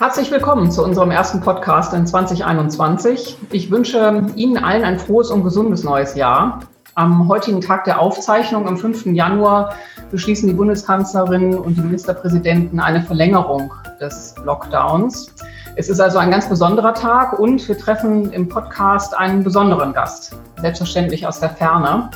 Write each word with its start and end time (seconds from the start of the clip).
Herzlich 0.00 0.30
willkommen 0.30 0.70
zu 0.70 0.82
unserem 0.82 1.10
ersten 1.10 1.42
Podcast 1.42 1.92
in 1.92 2.06
2021. 2.06 3.36
Ich 3.52 3.70
wünsche 3.70 4.24
Ihnen 4.34 4.56
allen 4.56 4.82
ein 4.82 4.98
frohes 4.98 5.30
und 5.30 5.44
gesundes 5.44 5.84
neues 5.84 6.14
Jahr. 6.14 6.60
Am 6.94 7.28
heutigen 7.28 7.60
Tag 7.60 7.84
der 7.84 8.00
Aufzeichnung, 8.00 8.66
am 8.66 8.78
5. 8.78 9.04
Januar, 9.08 9.74
beschließen 10.10 10.48
die 10.48 10.54
Bundeskanzlerin 10.54 11.52
und 11.54 11.76
die 11.76 11.82
Ministerpräsidenten 11.82 12.80
eine 12.80 13.02
Verlängerung 13.02 13.74
des 14.00 14.36
Lockdowns. 14.42 15.34
Es 15.76 15.90
ist 15.90 16.00
also 16.00 16.16
ein 16.16 16.30
ganz 16.30 16.48
besonderer 16.48 16.94
Tag 16.94 17.38
und 17.38 17.68
wir 17.68 17.76
treffen 17.76 18.32
im 18.32 18.48
Podcast 18.48 19.14
einen 19.14 19.44
besonderen 19.44 19.92
Gast, 19.92 20.34
selbstverständlich 20.62 21.26
aus 21.26 21.40
der 21.40 21.50
Ferne. 21.50 22.08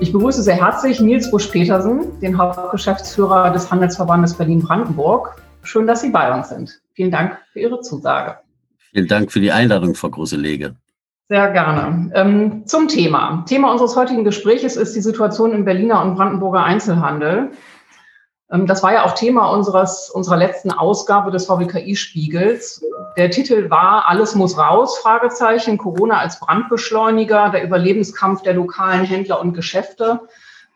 Ich 0.00 0.12
begrüße 0.12 0.42
sehr 0.42 0.56
herzlich 0.56 0.98
Nils 0.98 1.30
Busch-Petersen, 1.30 2.18
den 2.20 2.36
Hauptgeschäftsführer 2.36 3.50
des 3.50 3.70
Handelsverbandes 3.70 4.34
Berlin-Brandenburg. 4.34 5.40
Schön, 5.62 5.86
dass 5.86 6.00
Sie 6.00 6.10
bei 6.10 6.34
uns 6.34 6.48
sind. 6.48 6.80
Vielen 7.00 7.12
Dank 7.12 7.38
für 7.54 7.60
Ihre 7.60 7.80
Zusage. 7.80 8.40
Vielen 8.92 9.08
Dank 9.08 9.32
für 9.32 9.40
die 9.40 9.52
Einladung, 9.52 9.94
Frau 9.94 10.10
Großelege. 10.10 10.76
Sehr 11.30 11.50
gerne. 11.50 12.10
Ähm, 12.14 12.66
zum 12.66 12.88
Thema. 12.88 13.42
Thema 13.48 13.72
unseres 13.72 13.96
heutigen 13.96 14.22
Gesprächs 14.22 14.76
ist 14.76 14.94
die 14.94 15.00
Situation 15.00 15.54
im 15.54 15.64
Berliner 15.64 16.02
und 16.02 16.14
Brandenburger 16.14 16.62
Einzelhandel. 16.62 17.52
Ähm, 18.52 18.66
das 18.66 18.82
war 18.82 18.92
ja 18.92 19.06
auch 19.06 19.14
Thema 19.14 19.46
unseres, 19.48 20.10
unserer 20.10 20.36
letzten 20.36 20.72
Ausgabe 20.72 21.30
des 21.30 21.46
VWKI-Spiegels. 21.46 22.84
Der 23.16 23.30
Titel 23.30 23.70
war 23.70 24.06
Alles 24.06 24.34
muss 24.34 24.58
raus, 24.58 24.98
Fragezeichen, 24.98 25.78
Corona 25.78 26.18
als 26.18 26.38
Brandbeschleuniger, 26.38 27.48
der 27.48 27.64
Überlebenskampf 27.64 28.42
der 28.42 28.52
lokalen 28.52 29.06
Händler 29.06 29.40
und 29.40 29.54
Geschäfte. 29.54 30.20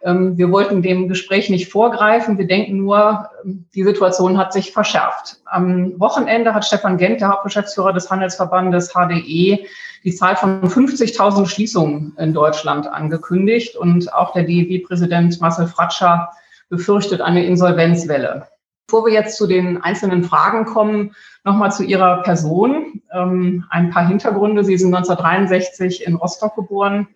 Ähm, 0.05 0.37
wir 0.37 0.51
wollten 0.51 0.83
dem 0.83 1.09
Gespräch 1.09 1.49
nicht 1.49 1.73
vorgreifen. 1.73 2.37
Wir 2.37 2.47
denken 2.47 2.77
nur, 2.77 3.31
ähm, 3.45 3.65
die 3.75 3.85
Situation 3.85 4.37
hat 4.37 4.53
sich 4.53 4.73
verschärft. 4.73 5.41
Am 5.47 5.99
Wochenende 5.99 6.55
hat 6.55 6.67
Stefan 6.67 6.99
Gent, 6.99 7.23
der 7.23 7.31
Hauptgeschäftsführer 7.31 7.93
des 7.93 8.11
Handelsverbandes 8.11 8.93
HDE, 8.93 9.67
die 10.05 10.15
Zahl 10.15 10.37
von 10.37 10.63
50.000 10.69 11.47
Schließungen 11.47 12.15
in 12.19 12.35
Deutschland 12.35 12.87
angekündigt. 12.87 13.77
Und 13.77 14.13
auch 14.13 14.35
der 14.35 14.45
DEW-Präsident 14.45 15.41
Marcel 15.41 15.67
Fratscher 15.67 16.31
befürchtet 16.69 17.23
eine 17.23 17.45
Insolvenzwelle. 17.47 18.49
Bevor 18.87 19.07
wir 19.07 19.15
jetzt 19.15 19.39
zu 19.39 19.47
den 19.47 19.83
einzelnen 19.83 20.25
Fragen 20.25 20.67
kommen, 20.67 21.15
nochmal 21.45 21.73
zu 21.73 21.83
Ihrer 21.83 22.23
Person. 22.23 23.01
Ähm, 23.11 23.65
ein 23.71 23.89
paar 23.89 24.07
Hintergründe. 24.07 24.65
Sie 24.65 24.77
sind 24.77 24.95
1963 24.95 26.07
in 26.07 26.17
Rostock 26.17 26.55
geboren. 26.57 27.09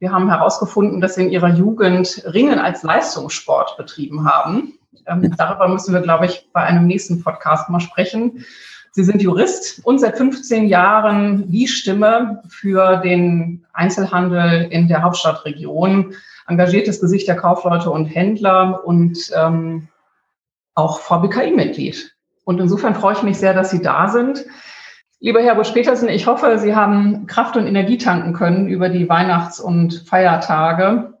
Wir 0.00 0.12
haben 0.12 0.30
herausgefunden, 0.30 1.02
dass 1.02 1.14
Sie 1.14 1.24
in 1.24 1.30
Ihrer 1.30 1.50
Jugend 1.50 2.22
Ringen 2.24 2.58
als 2.58 2.82
Leistungssport 2.82 3.76
betrieben 3.76 4.24
haben. 4.24 4.78
Ähm, 5.06 5.34
darüber 5.36 5.68
müssen 5.68 5.92
wir, 5.92 6.00
glaube 6.00 6.24
ich, 6.24 6.48
bei 6.54 6.62
einem 6.62 6.86
nächsten 6.86 7.22
Podcast 7.22 7.68
mal 7.68 7.80
sprechen. 7.80 8.46
Sie 8.92 9.04
sind 9.04 9.20
Jurist 9.20 9.84
und 9.84 9.98
seit 9.98 10.16
15 10.16 10.68
Jahren 10.68 11.50
die 11.50 11.68
Stimme 11.68 12.42
für 12.48 12.96
den 12.96 13.66
Einzelhandel 13.74 14.68
in 14.70 14.88
der 14.88 15.02
Hauptstadtregion, 15.02 16.14
engagiertes 16.48 16.98
Gesicht 16.98 17.28
der 17.28 17.36
Kaufleute 17.36 17.90
und 17.90 18.06
Händler 18.06 18.80
und 18.84 19.30
ähm, 19.36 19.88
auch 20.74 21.00
VBKI-Mitglied. 21.00 22.16
Und 22.44 22.58
insofern 22.58 22.94
freue 22.94 23.12
ich 23.12 23.22
mich 23.22 23.36
sehr, 23.36 23.52
dass 23.52 23.70
Sie 23.70 23.82
da 23.82 24.08
sind. 24.08 24.46
Lieber 25.22 25.42
Herr 25.42 25.54
Busch-Petersen, 25.54 26.08
ich 26.08 26.26
hoffe, 26.26 26.58
Sie 26.58 26.74
haben 26.74 27.26
Kraft 27.26 27.54
und 27.54 27.66
Energie 27.66 27.98
tanken 27.98 28.32
können 28.32 28.68
über 28.68 28.88
die 28.88 29.06
Weihnachts- 29.06 29.60
und 29.60 30.04
Feiertage. 30.08 31.12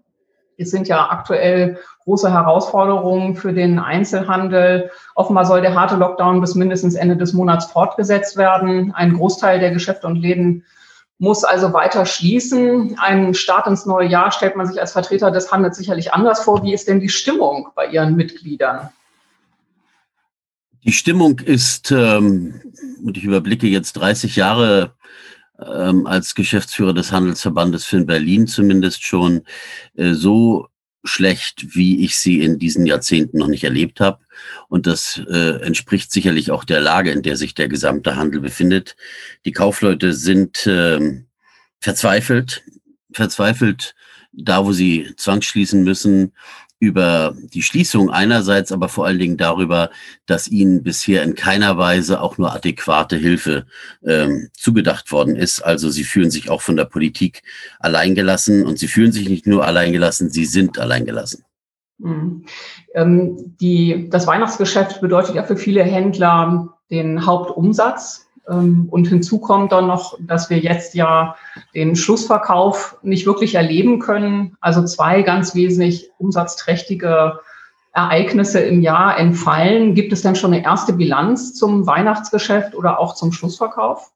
Es 0.56 0.70
sind 0.70 0.88
ja 0.88 1.10
aktuell 1.10 1.78
große 2.04 2.32
Herausforderungen 2.32 3.36
für 3.36 3.52
den 3.52 3.78
Einzelhandel. 3.78 4.90
Offenbar 5.14 5.44
soll 5.44 5.60
der 5.60 5.74
harte 5.74 5.96
Lockdown 5.96 6.40
bis 6.40 6.54
mindestens 6.54 6.94
Ende 6.94 7.18
des 7.18 7.34
Monats 7.34 7.66
fortgesetzt 7.66 8.38
werden. 8.38 8.94
Ein 8.94 9.18
Großteil 9.18 9.60
der 9.60 9.70
Geschäfte 9.70 10.06
und 10.06 10.16
Läden 10.16 10.64
muss 11.18 11.44
also 11.44 11.74
weiter 11.74 12.06
schließen. 12.06 12.96
Ein 12.98 13.34
Start 13.34 13.66
ins 13.66 13.84
neue 13.84 14.08
Jahr 14.08 14.32
stellt 14.32 14.56
man 14.56 14.66
sich 14.66 14.80
als 14.80 14.92
Vertreter 14.92 15.30
des 15.30 15.52
Handels 15.52 15.76
sicherlich 15.76 16.14
anders 16.14 16.40
vor. 16.42 16.62
Wie 16.62 16.72
ist 16.72 16.88
denn 16.88 17.00
die 17.00 17.10
Stimmung 17.10 17.68
bei 17.74 17.86
Ihren 17.86 18.16
Mitgliedern? 18.16 18.88
Die 20.84 20.92
Stimmung 20.92 21.38
ist, 21.40 21.90
ähm, 21.90 22.60
und 23.02 23.16
ich 23.16 23.24
überblicke 23.24 23.66
jetzt 23.66 23.94
30 23.94 24.36
Jahre 24.36 24.94
ähm, 25.58 26.06
als 26.06 26.34
Geschäftsführer 26.34 26.94
des 26.94 27.12
Handelsverbandes 27.12 27.84
für 27.84 28.02
Berlin 28.04 28.46
zumindest 28.46 29.04
schon 29.04 29.42
äh, 29.96 30.14
so 30.14 30.68
schlecht, 31.04 31.74
wie 31.74 32.04
ich 32.04 32.16
sie 32.16 32.40
in 32.40 32.58
diesen 32.58 32.86
Jahrzehnten 32.86 33.38
noch 33.38 33.46
nicht 33.46 33.64
erlebt 33.64 34.00
habe. 34.00 34.20
Und 34.68 34.86
das 34.86 35.20
äh, 35.30 35.62
entspricht 35.62 36.12
sicherlich 36.12 36.50
auch 36.50 36.64
der 36.64 36.80
Lage, 36.80 37.10
in 37.10 37.22
der 37.22 37.36
sich 37.36 37.54
der 37.54 37.68
gesamte 37.68 38.16
Handel 38.16 38.40
befindet. 38.40 38.96
Die 39.44 39.52
Kaufleute 39.52 40.12
sind 40.12 40.66
äh, 40.66 41.22
verzweifelt, 41.78 42.62
verzweifelt 43.12 43.94
da, 44.32 44.64
wo 44.64 44.72
sie 44.72 45.12
zwangsschließen 45.16 45.82
müssen, 45.82 46.32
über 46.80 47.36
die 47.52 47.62
Schließung 47.62 48.10
einerseits, 48.10 48.72
aber 48.72 48.88
vor 48.88 49.06
allen 49.06 49.18
Dingen 49.18 49.36
darüber, 49.36 49.90
dass 50.26 50.48
ihnen 50.48 50.82
bisher 50.82 51.22
in 51.22 51.34
keiner 51.34 51.76
Weise 51.76 52.22
auch 52.22 52.38
nur 52.38 52.52
adäquate 52.52 53.16
Hilfe 53.16 53.66
ähm, 54.02 54.48
zugedacht 54.54 55.12
worden 55.12 55.36
ist. 55.36 55.60
Also 55.60 55.90
sie 55.90 56.04
fühlen 56.04 56.30
sich 56.30 56.50
auch 56.50 56.62
von 56.62 56.76
der 56.76 56.86
Politik 56.86 57.42
alleingelassen 57.78 58.66
und 58.66 58.78
sie 58.78 58.88
fühlen 58.88 59.12
sich 59.12 59.28
nicht 59.28 59.46
nur 59.46 59.64
alleingelassen, 59.66 60.30
sie 60.30 60.46
sind 60.46 60.78
alleingelassen. 60.78 61.44
Mhm. 61.98 62.46
Ähm, 62.94 63.56
die, 63.60 64.08
das 64.08 64.26
Weihnachtsgeschäft 64.26 65.02
bedeutet 65.02 65.34
ja 65.34 65.44
für 65.44 65.58
viele 65.58 65.82
Händler 65.82 66.78
den 66.90 67.26
Hauptumsatz. 67.26 68.26
Ähm, 68.50 68.88
und 68.90 69.08
hinzu 69.08 69.38
kommt 69.38 69.72
dann 69.72 69.86
noch, 69.86 70.18
dass 70.20 70.50
wir 70.50 70.58
jetzt 70.58 70.94
ja 70.94 71.36
den 71.74 71.96
Schlussverkauf 71.96 72.98
nicht 73.02 73.26
wirklich 73.26 73.54
erleben 73.54 74.00
können. 74.00 74.56
Also 74.60 74.84
zwei 74.84 75.22
ganz 75.22 75.54
wesentlich 75.54 76.10
umsatzträchtige 76.18 77.38
Ereignisse 77.92 78.60
im 78.60 78.82
Jahr 78.82 79.18
entfallen. 79.18 79.94
Gibt 79.94 80.12
es 80.12 80.22
denn 80.22 80.36
schon 80.36 80.52
eine 80.52 80.64
erste 80.64 80.92
Bilanz 80.92 81.54
zum 81.54 81.86
Weihnachtsgeschäft 81.86 82.74
oder 82.74 82.98
auch 82.98 83.14
zum 83.14 83.32
Schlussverkauf? 83.32 84.12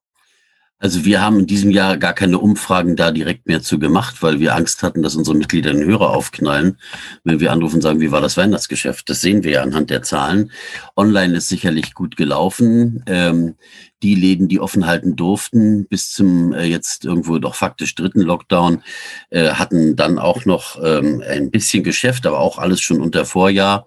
Also 0.85 1.05
wir 1.05 1.23
haben 1.23 1.39
in 1.39 1.47
diesem 1.47 1.71
Jahr 1.71 1.97
gar 1.97 2.13
keine 2.13 2.39
Umfragen 2.39 2.95
da 2.95 3.11
direkt 3.11 3.47
mehr 3.47 3.63
zu 3.63 3.79
gemacht, 3.79 4.23
weil 4.23 4.39
wir 4.39 4.55
Angst 4.55 4.83
hatten, 4.83 5.03
dass 5.03 5.17
unsere 5.17 5.35
Mitglieder 5.37 5.73
den 5.73 5.85
Hörer 5.85 6.11
aufknallen, 6.11 6.79
wenn 7.23 7.41
wir 7.41 7.53
anrufen 7.53 7.77
und 7.77 7.81
sagen, 7.81 8.01
wie 8.01 8.11
war 8.11 8.21
das 8.21 8.37
Weihnachtsgeschäft? 8.37 9.09
Das 9.09 9.23
sehen 9.23 9.45
wir 9.45 9.53
ja 9.53 9.63
anhand 9.63 9.89
der 9.89 10.03
Zahlen. 10.03 10.51
Online 10.95 11.39
ist 11.39 11.49
sicherlich 11.49 11.95
gut 11.95 12.19
gelaufen. 12.19 13.03
Ähm, 13.07 13.55
die 14.05 14.15
Läden, 14.15 14.49
die 14.49 14.61
offen 14.61 14.87
halten 14.87 15.17
durften, 15.17 15.87
bis 15.87 16.13
zum 16.13 16.53
äh, 16.53 16.65
jetzt 16.65 17.07
irgendwo 17.07 17.39
doch 17.39 17.55
faktisch 17.55 17.95
dritten 17.95 18.21
Lockdown, 18.21 18.83
äh, 19.31 19.49
hatten 19.53 19.97
dann 19.97 20.19
auch 20.19 20.45
noch 20.45 20.79
ähm, 20.85 21.23
ein 21.27 21.51
bisschen 21.51 21.83
Geschäft, 21.83 22.27
aber 22.27 22.39
auch 22.39 22.59
alles 22.59 22.83
schon 22.83 23.01
unter 23.01 23.25
Vorjahr. 23.25 23.87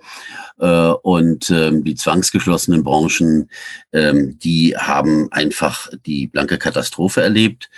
Äh, 0.60 0.90
und 1.04 1.52
ähm, 1.52 1.84
die 1.84 1.94
zwangsgeschlossenen 1.94 2.84
Branchen, 2.84 3.50
ähm, 3.94 4.40
die 4.40 4.76
haben 4.76 5.32
einfach 5.32 5.88
die 6.06 6.28
blanke 6.28 6.58
Katastrophe 6.58 7.22
erlebt. 7.22 7.70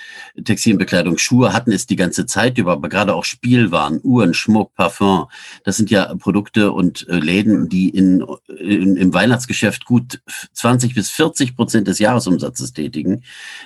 Textilbekleidung, 0.42 1.18
Schuhe 1.18 1.52
hatten 1.52 1.74
es 1.74 1.88
die 1.88 1.98
ganze 1.98 2.26
Zeit 2.26 2.58
über, 2.58 2.74
aber 2.74 2.88
gerade 2.88 3.16
auch 3.16 3.26
Spielwaren, 3.26 4.00
Uhren, 4.02 4.34
Schmuck, 4.34 4.74
Parfum, 4.76 5.28
das 5.66 5.76
sind 5.76 5.92
ja 5.92 6.16
Produkte 6.16 6.72
und 6.72 7.06
äh, 7.10 7.20
Läden, 7.20 7.68
die 7.68 7.90
in, 7.90 8.26
in, 8.48 8.96
im 8.96 9.14
Weihnachtsgeschäft 9.14 9.84
gut 9.84 10.22
20 10.54 10.96
bis 10.96 11.10
40 11.10 11.58
Prozent 11.58 11.88
des 11.88 12.00
Jahresumsatzes 12.30 12.74
tätigen. 12.74 13.24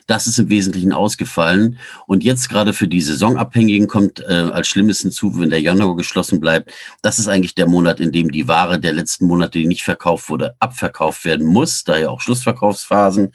Das 0.08 0.28
ist 0.28 0.40
im 0.40 0.50
Wesentlichen 0.50 0.94
ausgefallen. 0.94 1.78
Und 2.08 2.24
jetzt 2.24 2.50
gerade 2.50 2.74
für 2.74 2.88
die 2.88 3.02
Saisonabhängigen 3.02 3.88
kommt 3.88 4.22
äh, 4.22 4.50
als 4.52 4.68
Schlimmes 4.68 5.02
hinzu, 5.02 5.38
wenn 5.40 5.50
der 5.50 5.62
Januar 5.62 5.96
geschlossen 5.96 6.40
bleibt. 6.40 6.72
Das 7.02 7.20
ist 7.20 7.28
eigentlich 7.28 7.56
der 7.56 7.68
Monat, 7.68 8.00
in 8.00 8.12
dem 8.12 8.32
die 8.32 8.48
Ware 8.48 8.80
der 8.80 8.94
letzten 8.94 9.26
Monate, 9.26 9.60
die 9.60 9.68
nicht 9.68 9.84
verkauft 9.84 10.30
wurde, 10.30 10.56
abverkauft 10.60 11.26
werden 11.26 11.46
muss, 11.46 11.84
daher 11.84 12.12
auch 12.12 12.22
Schlussverkaufsphasen, 12.22 13.34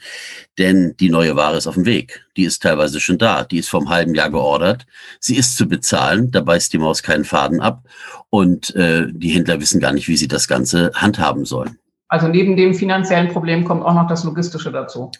denn 0.57 0.95
die 0.99 1.09
neue 1.09 1.35
Ware 1.35 1.57
ist 1.57 1.67
auf 1.67 1.75
dem 1.75 1.85
Weg. 1.85 2.25
Die 2.35 2.43
ist 2.43 2.63
teilweise 2.63 2.99
schon 2.99 3.17
da, 3.17 3.43
die 3.43 3.59
ist 3.59 3.69
vom 3.69 3.89
halben 3.89 4.15
Jahr 4.15 4.29
geordert, 4.29 4.85
sie 5.19 5.35
ist 5.35 5.57
zu 5.57 5.67
bezahlen, 5.67 6.31
da 6.31 6.41
beißt 6.41 6.71
die 6.73 6.77
Maus 6.77 7.03
keinen 7.03 7.25
Faden 7.25 7.59
ab 7.61 7.83
und 8.29 8.75
äh, 8.75 9.07
die 9.11 9.29
Händler 9.29 9.59
wissen 9.59 9.79
gar 9.79 9.91
nicht, 9.91 10.07
wie 10.07 10.17
sie 10.17 10.27
das 10.27 10.47
Ganze 10.47 10.91
handhaben 10.95 11.45
sollen. 11.45 11.77
Also 12.11 12.27
neben 12.27 12.57
dem 12.57 12.73
finanziellen 12.73 13.27
Problem 13.29 13.63
kommt 13.63 13.83
auch 13.83 13.93
noch 13.93 14.07
das 14.07 14.23
Logistische 14.23 14.71
dazu. 14.71 15.11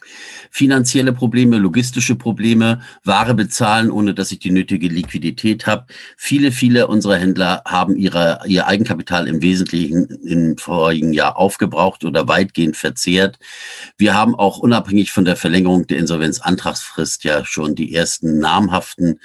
Finanzielle 0.50 1.12
Probleme, 1.12 1.56
logistische 1.56 2.16
Probleme, 2.16 2.80
Ware 3.04 3.34
bezahlen, 3.34 3.92
ohne 3.92 4.12
dass 4.12 4.32
ich 4.32 4.40
die 4.40 4.50
nötige 4.50 4.88
Liquidität 4.88 5.68
habe. 5.68 5.86
Viele, 6.16 6.50
viele 6.50 6.88
unserer 6.88 7.16
Händler 7.16 7.62
haben 7.64 7.94
ihre, 7.94 8.40
ihr 8.46 8.66
Eigenkapital 8.66 9.28
im 9.28 9.40
Wesentlichen 9.40 10.06
im 10.24 10.58
vorigen 10.58 11.12
Jahr 11.12 11.36
aufgebraucht 11.36 12.04
oder 12.04 12.26
weitgehend 12.26 12.76
verzehrt. 12.76 13.38
Wir 13.96 14.14
haben 14.14 14.34
auch 14.34 14.58
unabhängig 14.58 15.12
von 15.12 15.24
der 15.24 15.36
Verlängerung 15.36 15.86
der 15.86 15.98
Insolvenzantragsfrist 15.98 17.22
ja 17.22 17.44
schon 17.44 17.76
die 17.76 17.94
ersten 17.94 18.40
namhaften 18.40 19.20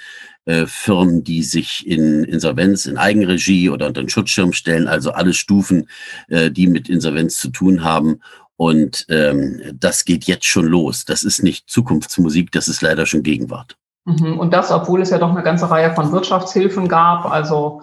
äh, 0.46 0.66
Firmen, 0.66 1.24
die 1.24 1.42
sich 1.42 1.86
in 1.86 2.24
Insolvenz, 2.24 2.86
in 2.86 2.96
Eigenregie 2.96 3.68
oder 3.68 3.86
unter 3.86 4.02
den 4.02 4.08
Schutzschirm 4.08 4.52
stellen, 4.52 4.88
also 4.88 5.10
alle 5.10 5.34
Stufen, 5.34 5.88
äh, 6.28 6.50
die 6.50 6.66
mit 6.66 6.88
Insolvenz 6.88 7.38
zu 7.38 7.50
tun 7.50 7.84
haben. 7.84 8.20
Und 8.56 9.06
ähm, 9.10 9.60
das 9.74 10.04
geht 10.04 10.24
jetzt 10.24 10.46
schon 10.46 10.66
los. 10.66 11.04
Das 11.04 11.24
ist 11.24 11.42
nicht 11.42 11.68
Zukunftsmusik, 11.68 12.52
das 12.52 12.68
ist 12.68 12.80
leider 12.80 13.04
schon 13.04 13.22
Gegenwart. 13.22 13.76
Mhm. 14.04 14.38
Und 14.38 14.54
das, 14.54 14.70
obwohl 14.70 15.02
es 15.02 15.10
ja 15.10 15.18
doch 15.18 15.30
eine 15.30 15.42
ganze 15.42 15.70
Reihe 15.70 15.92
von 15.94 16.12
Wirtschaftshilfen 16.12 16.88
gab, 16.88 17.30
also 17.30 17.82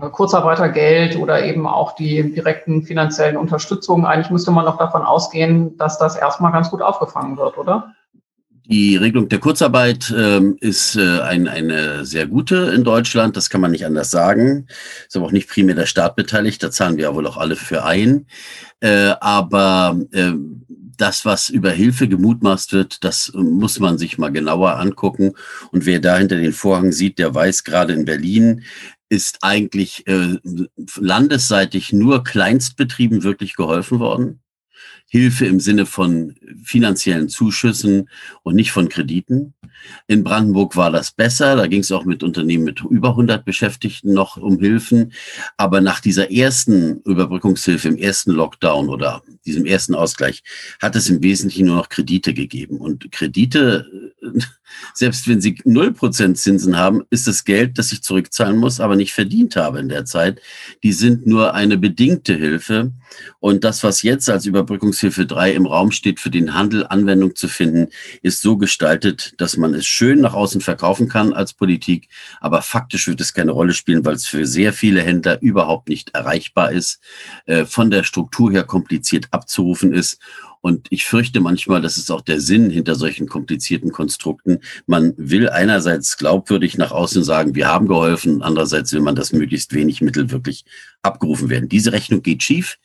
äh, 0.00 0.08
Kurzarbeitergeld 0.10 1.16
oder 1.16 1.44
eben 1.44 1.66
auch 1.66 1.94
die 1.94 2.34
direkten 2.34 2.82
finanziellen 2.82 3.36
Unterstützungen. 3.36 4.04
Eigentlich 4.04 4.30
müsste 4.30 4.50
man 4.50 4.66
doch 4.66 4.76
davon 4.78 5.02
ausgehen, 5.02 5.76
dass 5.78 5.98
das 5.98 6.16
erstmal 6.16 6.52
ganz 6.52 6.70
gut 6.70 6.82
aufgefangen 6.82 7.36
wird, 7.36 7.56
oder? 7.58 7.94
Die 8.68 8.96
Regelung 8.96 9.28
der 9.28 9.38
Kurzarbeit 9.38 10.12
ähm, 10.16 10.56
ist 10.60 10.96
äh, 10.96 11.20
ein, 11.20 11.46
eine 11.46 12.04
sehr 12.04 12.26
gute 12.26 12.56
in 12.74 12.82
Deutschland, 12.82 13.36
das 13.36 13.48
kann 13.48 13.60
man 13.60 13.70
nicht 13.70 13.86
anders 13.86 14.10
sagen. 14.10 14.66
Ist 15.06 15.16
aber 15.16 15.26
auch 15.26 15.32
nicht 15.32 15.48
primär 15.48 15.76
der 15.76 15.86
Staat 15.86 16.16
beteiligt, 16.16 16.62
da 16.62 16.70
zahlen 16.70 16.96
wir 16.96 17.04
ja 17.04 17.14
wohl 17.14 17.26
auch 17.26 17.36
alle 17.36 17.54
für 17.54 17.84
ein. 17.84 18.26
Äh, 18.80 19.14
aber 19.20 20.00
äh, 20.10 20.32
das, 20.96 21.24
was 21.24 21.48
über 21.48 21.70
Hilfe 21.70 22.08
gemutmaßt 22.08 22.72
wird, 22.72 23.04
das 23.04 23.30
muss 23.34 23.78
man 23.78 23.98
sich 23.98 24.18
mal 24.18 24.32
genauer 24.32 24.78
angucken. 24.78 25.32
Und 25.70 25.86
wer 25.86 26.00
da 26.00 26.16
hinter 26.16 26.36
den 26.36 26.52
Vorhang 26.52 26.90
sieht, 26.90 27.18
der 27.18 27.34
weiß 27.34 27.64
gerade 27.64 27.92
in 27.92 28.04
Berlin, 28.04 28.64
ist 29.08 29.38
eigentlich 29.42 30.06
äh, 30.08 30.38
landesseitig 30.96 31.92
nur 31.92 32.24
Kleinstbetrieben 32.24 33.22
wirklich 33.22 33.54
geholfen 33.54 34.00
worden. 34.00 34.40
Hilfe 35.08 35.46
im 35.46 35.60
Sinne 35.60 35.86
von 35.86 36.34
finanziellen 36.64 37.28
Zuschüssen 37.28 38.08
und 38.42 38.56
nicht 38.56 38.72
von 38.72 38.88
Krediten. 38.88 39.54
In 40.08 40.24
Brandenburg 40.24 40.76
war 40.76 40.90
das 40.90 41.12
besser. 41.12 41.56
Da 41.56 41.66
ging 41.66 41.80
es 41.80 41.92
auch 41.92 42.04
mit 42.04 42.22
Unternehmen 42.22 42.64
mit 42.64 42.80
über 42.80 43.10
100 43.10 43.44
Beschäftigten 43.44 44.12
noch 44.12 44.36
um 44.36 44.58
Hilfen. 44.58 45.12
Aber 45.56 45.80
nach 45.80 46.00
dieser 46.00 46.32
ersten 46.32 47.00
Überbrückungshilfe, 47.02 47.88
im 47.88 47.96
ersten 47.96 48.32
Lockdown 48.32 48.88
oder 48.88 49.22
diesem 49.44 49.64
ersten 49.64 49.94
Ausgleich, 49.94 50.42
hat 50.80 50.96
es 50.96 51.08
im 51.08 51.22
Wesentlichen 51.22 51.66
nur 51.66 51.76
noch 51.76 51.88
Kredite 51.88 52.34
gegeben. 52.34 52.78
Und 52.78 53.12
Kredite, 53.12 54.12
selbst 54.94 55.28
wenn 55.28 55.40
sie 55.40 55.54
0% 55.54 56.34
Zinsen 56.34 56.76
haben, 56.76 57.02
ist 57.10 57.26
das 57.26 57.44
Geld, 57.44 57.78
das 57.78 57.92
ich 57.92 58.02
zurückzahlen 58.02 58.56
muss, 58.56 58.80
aber 58.80 58.96
nicht 58.96 59.12
verdient 59.12 59.56
habe 59.56 59.78
in 59.78 59.88
der 59.88 60.04
Zeit. 60.04 60.40
Die 60.82 60.92
sind 60.92 61.26
nur 61.26 61.54
eine 61.54 61.78
bedingte 61.78 62.34
Hilfe. 62.34 62.92
Und 63.40 63.64
das, 63.64 63.84
was 63.84 64.02
jetzt 64.02 64.28
als 64.28 64.46
Überbrückungshilfe 64.46 64.65
3 64.66 65.52
im 65.52 65.66
Raum 65.66 65.90
steht, 65.90 66.20
für 66.20 66.30
den 66.30 66.54
Handel 66.54 66.86
Anwendung 66.86 67.34
zu 67.34 67.48
finden, 67.48 67.88
ist 68.22 68.42
so 68.42 68.56
gestaltet, 68.56 69.34
dass 69.38 69.56
man 69.56 69.74
es 69.74 69.86
schön 69.86 70.20
nach 70.20 70.34
außen 70.34 70.60
verkaufen 70.60 71.08
kann 71.08 71.32
als 71.32 71.52
Politik, 71.52 72.08
aber 72.40 72.62
faktisch 72.62 73.06
wird 73.06 73.20
es 73.20 73.34
keine 73.34 73.52
Rolle 73.52 73.72
spielen, 73.72 74.04
weil 74.04 74.14
es 74.14 74.26
für 74.26 74.46
sehr 74.46 74.72
viele 74.72 75.02
Händler 75.02 75.40
überhaupt 75.40 75.88
nicht 75.88 76.10
erreichbar 76.10 76.72
ist, 76.72 77.00
äh, 77.46 77.64
von 77.64 77.90
der 77.90 78.02
Struktur 78.04 78.52
her 78.52 78.64
kompliziert 78.64 79.28
abzurufen 79.30 79.92
ist 79.92 80.18
und 80.66 80.88
ich 80.90 81.04
fürchte 81.04 81.38
manchmal, 81.38 81.80
das 81.80 81.96
ist 81.96 82.10
auch 82.10 82.22
der 82.22 82.40
Sinn 82.40 82.70
hinter 82.70 82.96
solchen 82.96 83.28
komplizierten 83.28 83.92
Konstrukten. 83.92 84.58
Man 84.86 85.14
will 85.16 85.48
einerseits 85.48 86.16
glaubwürdig 86.16 86.76
nach 86.76 86.90
außen 86.90 87.22
sagen, 87.22 87.54
wir 87.54 87.68
haben 87.68 87.86
geholfen, 87.86 88.42
andererseits 88.42 88.92
will 88.92 89.00
man, 89.00 89.14
dass 89.14 89.32
möglichst 89.32 89.74
wenig 89.74 90.00
Mittel 90.00 90.32
wirklich 90.32 90.64
abgerufen 91.02 91.50
werden. 91.50 91.68
Diese 91.68 91.92
Rechnung 91.92 92.20
geht 92.20 92.42
schief, 92.42 92.78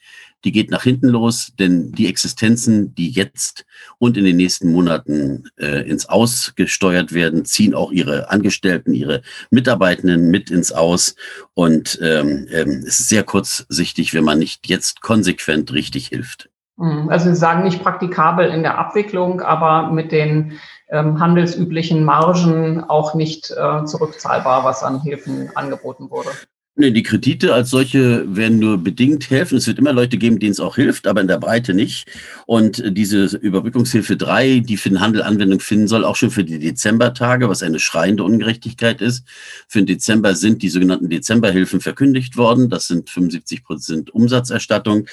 die 0.44 0.52
geht 0.52 0.70
nach 0.70 0.82
hinten 0.82 1.08
los, 1.08 1.52
denn 1.58 1.92
die 1.92 2.08
Existenzen, 2.08 2.94
die 2.94 3.10
jetzt 3.10 3.64
und 3.98 4.16
in 4.16 4.24
den 4.24 4.36
nächsten 4.36 4.72
Monaten 4.72 5.44
äh, 5.58 5.88
ins 5.88 6.08
Aus 6.08 6.52
gesteuert 6.56 7.12
werden, 7.12 7.44
ziehen 7.44 7.74
auch 7.74 7.92
ihre 7.92 8.30
Angestellten, 8.30 8.94
ihre 8.94 9.22
Mitarbeitenden 9.50 10.30
mit 10.30 10.50
ins 10.50 10.72
Aus. 10.72 11.14
Und 11.54 11.98
ähm, 12.02 12.46
ähm, 12.50 12.84
es 12.86 13.00
ist 13.00 13.08
sehr 13.08 13.24
kurzsichtig, 13.24 14.14
wenn 14.14 14.24
man 14.24 14.38
nicht 14.38 14.68
jetzt 14.68 15.00
konsequent 15.00 15.72
richtig 15.72 16.08
hilft. 16.08 16.48
Mhm. 16.76 17.08
Also 17.08 17.30
Sie 17.30 17.36
sagen 17.36 17.62
nicht 17.64 17.82
praktikabel 17.82 18.48
in 18.48 18.62
der 18.62 18.78
Abwicklung, 18.78 19.40
aber 19.40 19.90
mit 19.90 20.12
den 20.12 20.58
ähm, 20.90 21.20
handelsüblichen 21.20 22.04
Margen 22.04 22.84
auch 22.84 23.14
nicht 23.14 23.50
äh, 23.50 23.84
zurückzahlbar, 23.84 24.64
was 24.64 24.82
an 24.82 25.00
Hilfen 25.00 25.50
angeboten 25.56 26.10
wurde. 26.10 26.30
Nee, 26.74 26.90
die 26.90 27.02
Kredite 27.02 27.52
als 27.52 27.68
solche 27.68 28.24
werden 28.34 28.58
nur 28.58 28.78
bedingt 28.78 29.28
helfen. 29.28 29.58
Es 29.58 29.66
wird 29.66 29.78
immer 29.78 29.92
Leute 29.92 30.16
geben, 30.16 30.38
denen 30.38 30.52
es 30.52 30.60
auch 30.60 30.76
hilft, 30.76 31.06
aber 31.06 31.20
in 31.20 31.26
der 31.26 31.36
Breite 31.36 31.74
nicht. 31.74 32.10
Und 32.46 32.82
diese 32.96 33.36
Überbrückungshilfe 33.36 34.16
3, 34.16 34.60
die 34.60 34.78
für 34.78 34.88
den 34.88 35.00
Handel 35.00 35.22
Anwendung 35.22 35.60
finden 35.60 35.86
soll, 35.86 36.02
auch 36.02 36.16
schon 36.16 36.30
für 36.30 36.44
die 36.44 36.58
Dezembertage, 36.58 37.50
was 37.50 37.62
eine 37.62 37.78
schreiende 37.78 38.24
Ungerechtigkeit 38.24 39.02
ist. 39.02 39.26
Für 39.68 39.80
den 39.80 39.86
Dezember 39.86 40.34
sind 40.34 40.62
die 40.62 40.70
sogenannten 40.70 41.10
Dezemberhilfen 41.10 41.82
verkündigt 41.82 42.38
worden. 42.38 42.70
Das 42.70 42.86
sind 42.86 43.10
75 43.10 43.64
Prozent 43.64 44.14
Umsatzerstattung. 44.14 45.08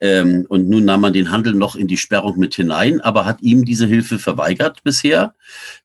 Ähm, 0.00 0.46
und 0.48 0.68
nun 0.68 0.84
nahm 0.84 1.02
man 1.02 1.12
den 1.12 1.30
Handel 1.30 1.54
noch 1.54 1.76
in 1.76 1.86
die 1.86 1.96
Sperrung 1.96 2.40
mit 2.40 2.56
hinein, 2.56 3.00
aber 3.00 3.24
hat 3.24 3.40
ihm 3.40 3.64
diese 3.64 3.86
Hilfe 3.86 4.18
verweigert 4.18 4.82
bisher. 4.82 5.36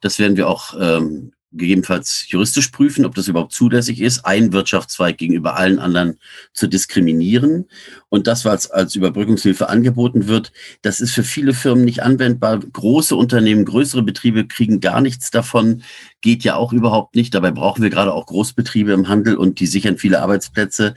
Das 0.02 0.18
werden 0.18 0.38
wir 0.38 0.50
auch 0.50 0.74
ähm, 0.80 1.34
gegebenenfalls 1.51 2.25
juristisch 2.28 2.68
prüfen, 2.68 3.06
ob 3.06 3.16
das 3.16 3.28
überhaupt 3.28 3.54
zulässig 3.54 4.01
ist, 4.01 4.25
einen 4.25 4.54
Wirtschaftszweig 4.54 5.18
gegenüber 5.18 5.56
allen 5.56 5.80
anderen 5.80 6.19
zu 6.54 6.68
diskriminieren. 6.68 7.68
Und 8.10 8.28
das, 8.28 8.46
was 8.46 8.69
als 8.69 8.96
Überbrückungshilfe 8.96 9.68
angeboten 9.68 10.28
wird, 10.28 10.51
das 10.81 11.00
ist 11.00 11.13
für 11.13 11.24
viele 11.24 11.54
Firmen 11.54 11.86
nicht 11.86 12.04
anwendbar. 12.04 12.60
Große 12.60 13.16
Unternehmen, 13.16 13.66
größere 13.66 14.04
Betriebe 14.04 14.46
kriegen 14.46 14.80
gar 14.80 15.01
nichts 15.01 15.31
davon, 15.31 15.84
geht 16.22 16.44
ja 16.44 16.56
auch 16.56 16.72
überhaupt 16.72 17.16
nicht. 17.16 17.34
Dabei 17.34 17.51
brauchen 17.51 17.81
wir 17.81 17.90
gerade 17.90 18.13
auch 18.13 18.28
Großbetriebe 18.28 18.92
im 18.92 19.07
Handel 19.07 19.36
und 19.36 19.60
die 19.60 19.68
sichern 19.68 19.98
viele 19.98 20.22
Arbeitsplätze. 20.22 20.96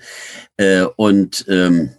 Äh, 0.59 0.83
und 0.97 1.47
ähm, 1.49 1.91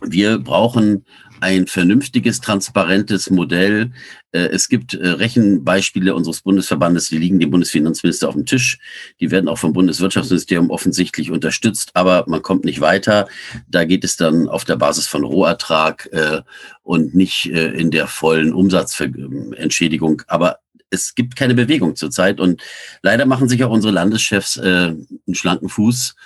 wir 0.00 0.38
brauchen 0.38 1.04
ein 1.40 1.66
vernünftiges, 1.66 2.40
transparentes 2.40 3.30
Modell. 3.30 3.92
Äh, 4.32 4.48
es 4.52 4.68
gibt 4.68 4.94
äh, 4.94 5.08
Rechenbeispiele 5.08 6.14
unseres 6.14 6.42
Bundesverbandes, 6.42 7.08
die 7.08 7.18
liegen 7.18 7.40
dem 7.40 7.50
Bundesfinanzminister 7.50 8.28
auf 8.28 8.34
dem 8.34 8.46
Tisch. 8.46 8.78
Die 9.20 9.30
werden 9.30 9.48
auch 9.48 9.58
vom 9.58 9.72
Bundeswirtschaftsministerium 9.72 10.70
offensichtlich 10.70 11.30
unterstützt, 11.30 11.90
aber 11.94 12.24
man 12.28 12.42
kommt 12.42 12.64
nicht 12.64 12.80
weiter. 12.80 13.28
Da 13.68 13.84
geht 13.84 14.04
es 14.04 14.16
dann 14.16 14.48
auf 14.48 14.64
der 14.64 14.76
Basis 14.76 15.06
von 15.06 15.24
Rohertrag 15.24 16.08
äh, 16.12 16.42
und 16.82 17.14
nicht 17.14 17.46
in 17.46 17.90
der 17.90 18.06
vollen 18.06 18.52
Umsatzentschädigung. 18.52 20.22
Aber 20.26 20.58
es 20.90 21.14
gibt 21.14 21.36
keine 21.36 21.54
Bewegung 21.54 21.94
zurzeit 21.94 22.40
und 22.40 22.62
leider 23.02 23.26
machen 23.26 23.48
sich 23.48 23.62
auch 23.62 23.70
unsere 23.70 23.92
Landeschefs 23.92 24.58
einen 24.58 25.06
schlanken 25.32 25.68
Fuß 25.68 26.16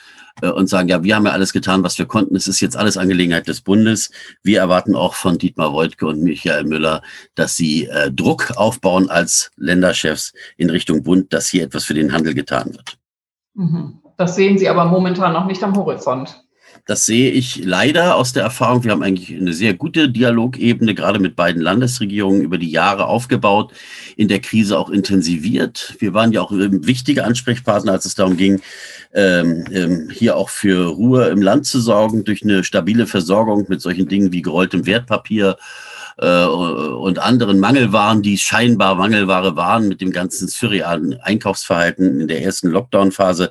und 0.42 0.68
sagen, 0.68 0.88
ja, 0.88 1.02
wir 1.02 1.14
haben 1.14 1.26
ja 1.26 1.32
alles 1.32 1.52
getan, 1.52 1.82
was 1.82 1.98
wir 1.98 2.06
konnten. 2.06 2.36
Es 2.36 2.48
ist 2.48 2.60
jetzt 2.60 2.76
alles 2.76 2.96
Angelegenheit 2.96 3.46
des 3.46 3.60
Bundes. 3.60 4.10
Wir 4.42 4.60
erwarten 4.60 4.96
auch 4.96 5.14
von 5.14 5.38
Dietmar 5.38 5.72
Woidke 5.72 6.06
und 6.06 6.22
Michael 6.22 6.64
Müller, 6.64 7.02
dass 7.34 7.56
sie 7.56 7.86
äh, 7.86 8.10
Druck 8.10 8.52
aufbauen 8.56 9.10
als 9.10 9.50
Länderchefs 9.56 10.32
in 10.56 10.70
Richtung 10.70 11.02
Bund, 11.02 11.32
dass 11.32 11.48
hier 11.48 11.64
etwas 11.64 11.84
für 11.84 11.94
den 11.94 12.12
Handel 12.12 12.34
getan 12.34 12.72
wird. 12.72 12.98
Mhm. 13.54 14.00
Das 14.16 14.36
sehen 14.36 14.58
Sie 14.58 14.68
aber 14.68 14.84
momentan 14.84 15.32
noch 15.32 15.46
nicht 15.46 15.62
am 15.62 15.76
Horizont. 15.76 16.43
Das 16.86 17.06
sehe 17.06 17.30
ich 17.30 17.64
leider 17.64 18.16
aus 18.16 18.32
der 18.32 18.42
Erfahrung. 18.42 18.84
Wir 18.84 18.92
haben 18.92 19.02
eigentlich 19.02 19.34
eine 19.34 19.54
sehr 19.54 19.74
gute 19.74 20.10
Dialogebene, 20.10 20.94
gerade 20.94 21.18
mit 21.18 21.34
beiden 21.34 21.62
Landesregierungen 21.62 22.42
über 22.42 22.58
die 22.58 22.70
Jahre 22.70 23.06
aufgebaut, 23.06 23.72
in 24.16 24.28
der 24.28 24.40
Krise 24.40 24.78
auch 24.78 24.90
intensiviert. 24.90 25.96
Wir 25.98 26.12
waren 26.12 26.32
ja 26.32 26.42
auch 26.42 26.52
wichtige 26.52 27.24
Ansprechpartner, 27.24 27.92
als 27.92 28.04
es 28.04 28.14
darum 28.14 28.36
ging, 28.36 28.60
ähm, 29.14 29.64
ähm, 29.72 30.10
hier 30.12 30.36
auch 30.36 30.50
für 30.50 30.88
Ruhe 30.88 31.28
im 31.28 31.40
Land 31.40 31.66
zu 31.66 31.80
sorgen, 31.80 32.24
durch 32.24 32.42
eine 32.42 32.64
stabile 32.64 33.06
Versorgung 33.06 33.64
mit 33.68 33.80
solchen 33.80 34.08
Dingen 34.08 34.32
wie 34.32 34.42
gerolltem 34.42 34.84
Wertpapier 34.84 35.56
äh, 36.18 36.44
und 36.44 37.18
anderen 37.18 37.60
Mangelwaren, 37.60 38.22
die 38.22 38.38
scheinbar 38.38 38.94
Mangelware 38.94 39.56
waren 39.56 39.88
mit 39.88 40.00
dem 40.00 40.12
ganzen 40.12 40.48
surrealen 40.48 41.20
Einkaufsverhalten 41.20 42.20
in 42.20 42.28
der 42.28 42.42
ersten 42.42 42.68
Lockdown-Phase. 42.68 43.50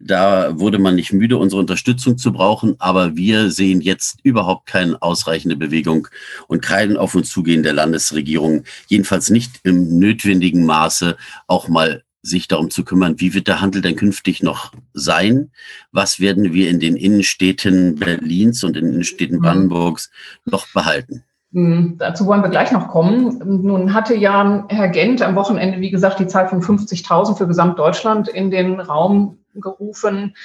Da 0.00 0.58
wurde 0.58 0.78
man 0.78 0.94
nicht 0.94 1.12
müde, 1.12 1.36
unsere 1.36 1.60
Unterstützung 1.60 2.18
zu 2.18 2.32
brauchen, 2.32 2.76
aber 2.78 3.16
wir 3.16 3.50
sehen 3.50 3.80
jetzt 3.80 4.18
überhaupt 4.22 4.66
keine 4.66 5.00
ausreichende 5.02 5.56
Bewegung 5.56 6.08
und 6.48 6.62
kein 6.62 6.96
Auf 6.96 7.14
und 7.14 7.26
Zugehen 7.26 7.62
der 7.62 7.72
Landesregierung, 7.72 8.64
jedenfalls 8.88 9.30
nicht 9.30 9.60
im 9.62 9.98
notwendigen 9.98 10.64
Maße, 10.64 11.16
auch 11.46 11.68
mal 11.68 12.02
sich 12.22 12.48
darum 12.48 12.70
zu 12.70 12.84
kümmern, 12.84 13.18
wie 13.18 13.34
wird 13.34 13.48
der 13.48 13.60
Handel 13.60 13.80
denn 13.80 13.96
künftig 13.96 14.42
noch 14.42 14.72
sein? 14.92 15.50
Was 15.90 16.20
werden 16.20 16.52
wir 16.52 16.68
in 16.68 16.80
den 16.80 16.96
Innenstädten 16.96 17.96
Berlins 17.96 18.62
und 18.62 18.76
in 18.76 18.84
den 18.84 18.94
Innenstädten 18.94 19.38
mhm. 19.38 19.42
Brandenburgs 19.42 20.10
noch 20.44 20.66
behalten? 20.68 21.24
Hm, 21.52 21.96
dazu 21.98 22.26
wollen 22.26 22.42
wir 22.42 22.48
gleich 22.48 22.70
noch 22.70 22.88
kommen. 22.88 23.62
Nun 23.62 23.92
hatte 23.92 24.14
ja 24.14 24.64
Herr 24.68 24.88
Gent 24.88 25.20
am 25.20 25.34
Wochenende, 25.34 25.80
wie 25.80 25.90
gesagt, 25.90 26.20
die 26.20 26.28
Zahl 26.28 26.48
von 26.48 26.62
50.000 26.62 27.36
für 27.36 27.48
Gesamtdeutschland 27.48 28.28
in 28.28 28.50
den 28.50 28.78
Raum 28.78 29.38
gerufen. 29.54 30.36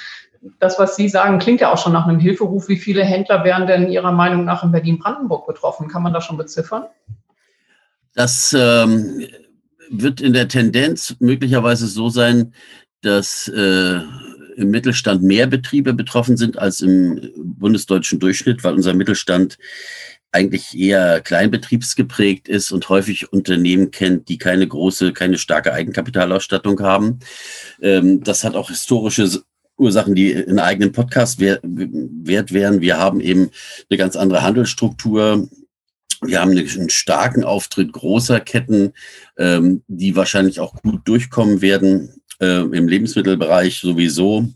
Das, 0.58 0.78
was 0.78 0.96
Sie 0.96 1.08
sagen, 1.08 1.38
klingt 1.38 1.60
ja 1.60 1.72
auch 1.72 1.78
schon 1.78 1.92
nach 1.92 2.06
einem 2.06 2.18
Hilferuf. 2.18 2.68
Wie 2.68 2.76
viele 2.76 3.04
Händler 3.04 3.44
wären 3.44 3.66
denn 3.66 3.88
Ihrer 3.88 4.12
Meinung 4.12 4.44
nach 4.44 4.64
in 4.64 4.72
Berlin-Brandenburg 4.72 5.46
betroffen? 5.46 5.88
Kann 5.88 6.02
man 6.02 6.12
das 6.12 6.24
schon 6.24 6.36
beziffern? 6.36 6.84
Das 8.14 8.54
ähm, 8.58 9.26
wird 9.90 10.20
in 10.20 10.32
der 10.32 10.48
Tendenz 10.48 11.16
möglicherweise 11.20 11.86
so 11.86 12.08
sein, 12.08 12.52
dass 13.02 13.46
äh, 13.48 14.00
im 14.56 14.70
Mittelstand 14.70 15.22
mehr 15.22 15.46
Betriebe 15.46 15.92
betroffen 15.92 16.36
sind 16.36 16.58
als 16.58 16.80
im 16.80 17.30
bundesdeutschen 17.36 18.18
Durchschnitt, 18.18 18.64
weil 18.64 18.74
unser 18.74 18.94
Mittelstand 18.94 19.58
eigentlich 20.36 20.78
eher 20.78 21.22
kleinbetriebsgeprägt 21.22 22.46
ist 22.46 22.70
und 22.70 22.88
häufig 22.90 23.32
Unternehmen 23.32 23.90
kennt, 23.90 24.28
die 24.28 24.36
keine 24.36 24.68
große, 24.68 25.14
keine 25.14 25.38
starke 25.38 25.72
Eigenkapitalausstattung 25.72 26.78
haben. 26.80 27.20
Ähm, 27.80 28.22
das 28.22 28.44
hat 28.44 28.54
auch 28.54 28.68
historische 28.68 29.42
Ursachen, 29.78 30.14
die 30.14 30.32
in 30.32 30.58
eigenen 30.58 30.92
Podcast 30.92 31.40
wert 31.40 32.52
wären. 32.52 32.80
Wir 32.80 32.98
haben 32.98 33.20
eben 33.20 33.50
eine 33.88 33.96
ganz 33.96 34.16
andere 34.16 34.42
Handelsstruktur. 34.42 35.48
Wir 36.22 36.40
haben 36.40 36.50
einen 36.50 36.90
starken 36.90 37.44
Auftritt 37.44 37.92
großer 37.92 38.40
Ketten, 38.40 38.92
ähm, 39.38 39.82
die 39.86 40.16
wahrscheinlich 40.16 40.60
auch 40.60 40.74
gut 40.82 41.00
durchkommen 41.08 41.62
werden 41.62 42.22
äh, 42.40 42.60
im 42.60 42.88
Lebensmittelbereich 42.88 43.78
sowieso 43.78 44.48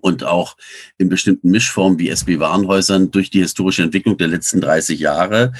und 0.00 0.24
auch 0.24 0.56
in 0.98 1.08
bestimmten 1.08 1.50
Mischformen 1.50 1.98
wie 1.98 2.08
SB 2.08 2.38
Warenhäusern 2.38 3.10
durch 3.10 3.30
die 3.30 3.40
historische 3.40 3.82
Entwicklung 3.82 4.16
der 4.16 4.28
letzten 4.28 4.60
30 4.60 5.00
Jahre. 5.00 5.52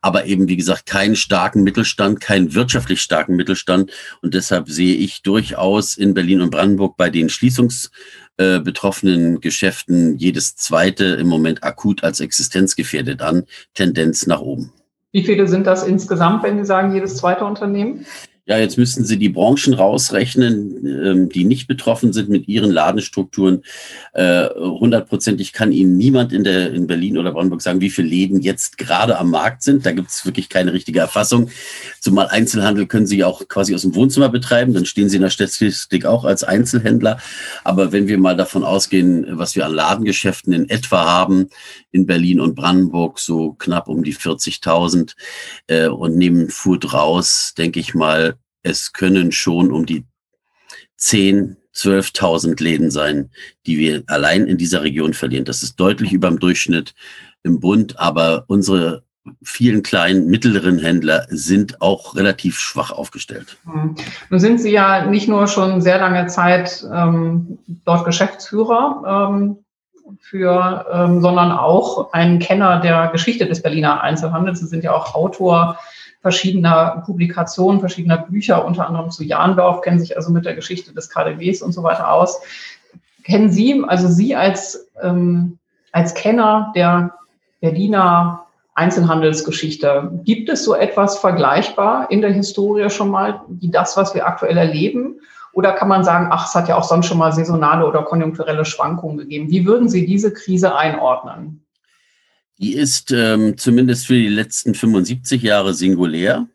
Aber 0.00 0.26
eben, 0.26 0.48
wie 0.48 0.56
gesagt, 0.56 0.86
keinen 0.86 1.16
starken 1.16 1.62
Mittelstand, 1.62 2.20
keinen 2.20 2.54
wirtschaftlich 2.54 3.00
starken 3.00 3.36
Mittelstand. 3.36 3.90
Und 4.22 4.34
deshalb 4.34 4.68
sehe 4.68 4.96
ich 4.96 5.22
durchaus 5.22 5.96
in 5.96 6.14
Berlin 6.14 6.40
und 6.40 6.50
Brandenburg 6.50 6.96
bei 6.96 7.10
den 7.10 7.28
schließungsbetroffenen 7.28 9.40
Geschäften 9.40 10.18
jedes 10.18 10.56
zweite 10.56 11.04
im 11.04 11.26
Moment 11.26 11.62
akut 11.62 12.04
als 12.04 12.20
existenzgefährdet 12.20 13.22
an, 13.22 13.44
Tendenz 13.74 14.26
nach 14.26 14.40
oben. 14.40 14.72
Wie 15.12 15.22
viele 15.22 15.46
sind 15.46 15.66
das 15.66 15.86
insgesamt, 15.86 16.42
wenn 16.42 16.58
Sie 16.58 16.64
sagen, 16.64 16.92
jedes 16.92 17.16
zweite 17.16 17.44
Unternehmen? 17.44 18.04
Ja, 18.46 18.58
jetzt 18.58 18.76
müssten 18.76 19.06
Sie 19.06 19.18
die 19.18 19.30
Branchen 19.30 19.72
rausrechnen, 19.72 20.86
ähm, 20.86 21.28
die 21.30 21.44
nicht 21.44 21.66
betroffen 21.66 22.12
sind 22.12 22.28
mit 22.28 22.46
ihren 22.46 22.70
Ladenstrukturen. 22.70 23.62
Äh, 24.12 24.50
hundertprozentig 24.50 25.54
kann 25.54 25.72
Ihnen 25.72 25.96
niemand 25.96 26.34
in, 26.34 26.44
der, 26.44 26.70
in 26.74 26.86
Berlin 26.86 27.16
oder 27.16 27.32
Brandenburg 27.32 27.62
sagen, 27.62 27.80
wie 27.80 27.88
viele 27.88 28.08
Läden 28.08 28.42
jetzt 28.42 28.76
gerade 28.76 29.16
am 29.16 29.30
Markt 29.30 29.62
sind. 29.62 29.86
Da 29.86 29.92
gibt 29.92 30.10
es 30.10 30.26
wirklich 30.26 30.50
keine 30.50 30.74
richtige 30.74 31.00
Erfassung. 31.00 31.48
Zumal 32.00 32.28
Einzelhandel 32.28 32.86
können 32.86 33.06
Sie 33.06 33.24
auch 33.24 33.48
quasi 33.48 33.74
aus 33.74 33.80
dem 33.80 33.94
Wohnzimmer 33.94 34.28
betreiben. 34.28 34.74
Dann 34.74 34.84
stehen 34.84 35.08
Sie 35.08 35.16
in 35.16 35.22
der 35.22 35.30
Statistik 35.30 36.04
auch 36.04 36.26
als 36.26 36.44
Einzelhändler. 36.44 37.20
Aber 37.64 37.92
wenn 37.92 38.08
wir 38.08 38.18
mal 38.18 38.36
davon 38.36 38.62
ausgehen, 38.62 39.26
was 39.38 39.56
wir 39.56 39.64
an 39.64 39.72
Ladengeschäften 39.72 40.52
in 40.52 40.68
etwa 40.68 41.06
haben 41.06 41.48
in 41.92 42.04
Berlin 42.04 42.40
und 42.40 42.56
Brandenburg, 42.56 43.20
so 43.20 43.54
knapp 43.54 43.88
um 43.88 44.04
die 44.04 44.14
40.000 44.14 45.14
äh, 45.68 45.86
und 45.86 46.18
nehmen 46.18 46.50
Food 46.50 46.92
raus, 46.92 47.54
denke 47.56 47.80
ich 47.80 47.94
mal, 47.94 48.33
es 48.64 48.92
können 48.92 49.30
schon 49.30 49.70
um 49.70 49.86
die 49.86 50.04
10, 50.96 51.56
12.000 51.74 52.60
Läden 52.62 52.90
sein, 52.90 53.30
die 53.66 53.78
wir 53.78 54.02
allein 54.08 54.46
in 54.46 54.58
dieser 54.58 54.82
Region 54.82 55.12
verlieren. 55.12 55.44
Das 55.44 55.62
ist 55.62 55.76
deutlich 55.76 56.12
über 56.12 56.28
dem 56.28 56.40
Durchschnitt 56.40 56.94
im 57.42 57.60
Bund, 57.60 57.98
aber 58.00 58.44
unsere 58.48 59.04
vielen 59.42 59.82
kleinen, 59.82 60.26
mittleren 60.26 60.78
Händler 60.78 61.26
sind 61.28 61.80
auch 61.80 62.14
relativ 62.14 62.58
schwach 62.58 62.90
aufgestellt. 62.90 63.56
Hm. 63.64 63.94
Nun 64.30 64.40
sind 64.40 64.60
Sie 64.60 64.70
ja 64.70 65.06
nicht 65.06 65.28
nur 65.28 65.46
schon 65.46 65.80
sehr 65.80 65.98
lange 65.98 66.26
Zeit 66.26 66.86
ähm, 66.92 67.58
dort 67.84 68.04
Geschäftsführer 68.04 69.32
ähm, 69.32 69.56
für, 70.20 70.86
ähm, 70.92 71.22
sondern 71.22 71.52
auch 71.52 72.12
ein 72.12 72.38
Kenner 72.38 72.80
der 72.80 73.08
Geschichte 73.08 73.46
des 73.46 73.62
Berliner 73.62 74.02
Einzelhandels. 74.02 74.60
Sie 74.60 74.66
sind 74.66 74.84
ja 74.84 74.92
auch 74.92 75.14
Autor 75.14 75.78
verschiedener 76.24 77.02
Publikationen, 77.04 77.80
verschiedener 77.80 78.16
Bücher, 78.16 78.64
unter 78.64 78.88
anderem 78.88 79.10
zu 79.10 79.24
Jahndorf, 79.24 79.82
kennen 79.82 79.98
sich 79.98 80.16
also 80.16 80.32
mit 80.32 80.46
der 80.46 80.54
Geschichte 80.54 80.94
des 80.94 81.10
KDWs 81.10 81.60
und 81.60 81.72
so 81.72 81.82
weiter 81.82 82.10
aus. 82.10 82.40
Kennen 83.24 83.50
Sie, 83.50 83.84
also 83.86 84.08
Sie 84.08 84.34
als, 84.34 84.90
ähm, 85.02 85.58
als 85.92 86.14
Kenner 86.14 86.72
der 86.74 87.12
Berliner 87.60 88.46
Einzelhandelsgeschichte, 88.72 90.22
gibt 90.24 90.48
es 90.48 90.64
so 90.64 90.74
etwas 90.74 91.18
vergleichbar 91.18 92.10
in 92.10 92.22
der 92.22 92.32
Historie 92.32 92.88
schon 92.88 93.10
mal, 93.10 93.42
wie 93.48 93.70
das, 93.70 93.98
was 93.98 94.14
wir 94.14 94.26
aktuell 94.26 94.56
erleben? 94.56 95.20
Oder 95.52 95.72
kann 95.72 95.88
man 95.88 96.04
sagen, 96.04 96.28
ach, 96.30 96.48
es 96.48 96.54
hat 96.54 96.68
ja 96.68 96.76
auch 96.78 96.84
sonst 96.84 97.04
schon 97.06 97.18
mal 97.18 97.32
saisonale 97.32 97.86
oder 97.86 98.02
konjunkturelle 98.02 98.64
Schwankungen 98.64 99.18
gegeben? 99.18 99.50
Wie 99.50 99.66
würden 99.66 99.90
Sie 99.90 100.06
diese 100.06 100.32
Krise 100.32 100.74
einordnen? 100.74 101.63
Die 102.64 102.72
ist 102.72 103.12
ähm, 103.12 103.58
zumindest 103.58 104.06
für 104.06 104.14
die 104.14 104.26
letzten 104.26 104.74
75 104.74 105.42
Jahre 105.42 105.74
singulär. 105.74 106.48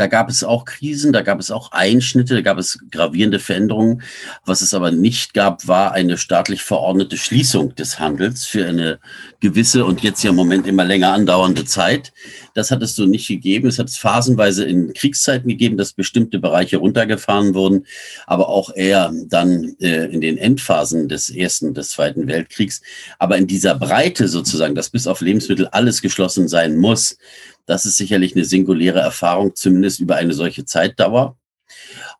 Da 0.00 0.06
gab 0.06 0.30
es 0.30 0.42
auch 0.42 0.64
Krisen, 0.64 1.12
da 1.12 1.20
gab 1.20 1.40
es 1.40 1.50
auch 1.50 1.72
Einschnitte, 1.72 2.32
da 2.32 2.40
gab 2.40 2.56
es 2.56 2.78
gravierende 2.90 3.38
Veränderungen. 3.38 4.00
Was 4.46 4.62
es 4.62 4.72
aber 4.72 4.92
nicht 4.92 5.34
gab, 5.34 5.68
war 5.68 5.92
eine 5.92 6.16
staatlich 6.16 6.62
verordnete 6.62 7.18
Schließung 7.18 7.74
des 7.74 8.00
Handels 8.00 8.46
für 8.46 8.66
eine 8.66 8.98
gewisse 9.40 9.84
und 9.84 10.02
jetzt 10.02 10.22
ja 10.22 10.30
im 10.30 10.36
Moment 10.36 10.66
immer 10.66 10.86
länger 10.86 11.12
andauernde 11.12 11.66
Zeit. 11.66 12.14
Das 12.54 12.70
hat 12.70 12.80
es 12.80 12.96
so 12.96 13.04
nicht 13.04 13.28
gegeben. 13.28 13.68
Es 13.68 13.78
hat 13.78 13.88
es 13.88 13.98
phasenweise 13.98 14.64
in 14.64 14.94
Kriegszeiten 14.94 15.50
gegeben, 15.50 15.76
dass 15.76 15.92
bestimmte 15.92 16.38
Bereiche 16.38 16.78
runtergefahren 16.78 17.52
wurden, 17.52 17.84
aber 18.26 18.48
auch 18.48 18.74
eher 18.74 19.12
dann 19.26 19.76
äh, 19.80 20.06
in 20.06 20.22
den 20.22 20.38
Endphasen 20.38 21.10
des 21.10 21.28
Ersten, 21.28 21.74
des 21.74 21.90
Zweiten 21.90 22.26
Weltkriegs. 22.26 22.80
Aber 23.18 23.36
in 23.36 23.46
dieser 23.46 23.74
Breite 23.74 24.28
sozusagen, 24.28 24.74
dass 24.74 24.88
bis 24.88 25.06
auf 25.06 25.20
Lebensmittel 25.20 25.66
alles 25.66 26.00
geschlossen 26.00 26.48
sein 26.48 26.78
muss, 26.78 27.18
das 27.66 27.86
ist 27.86 27.96
sicherlich 27.96 28.34
eine 28.34 28.44
singuläre 28.44 29.00
Erfahrung, 29.00 29.54
zumindest 29.54 30.00
über 30.00 30.16
eine 30.16 30.32
solche 30.32 30.64
Zeitdauer. 30.64 31.36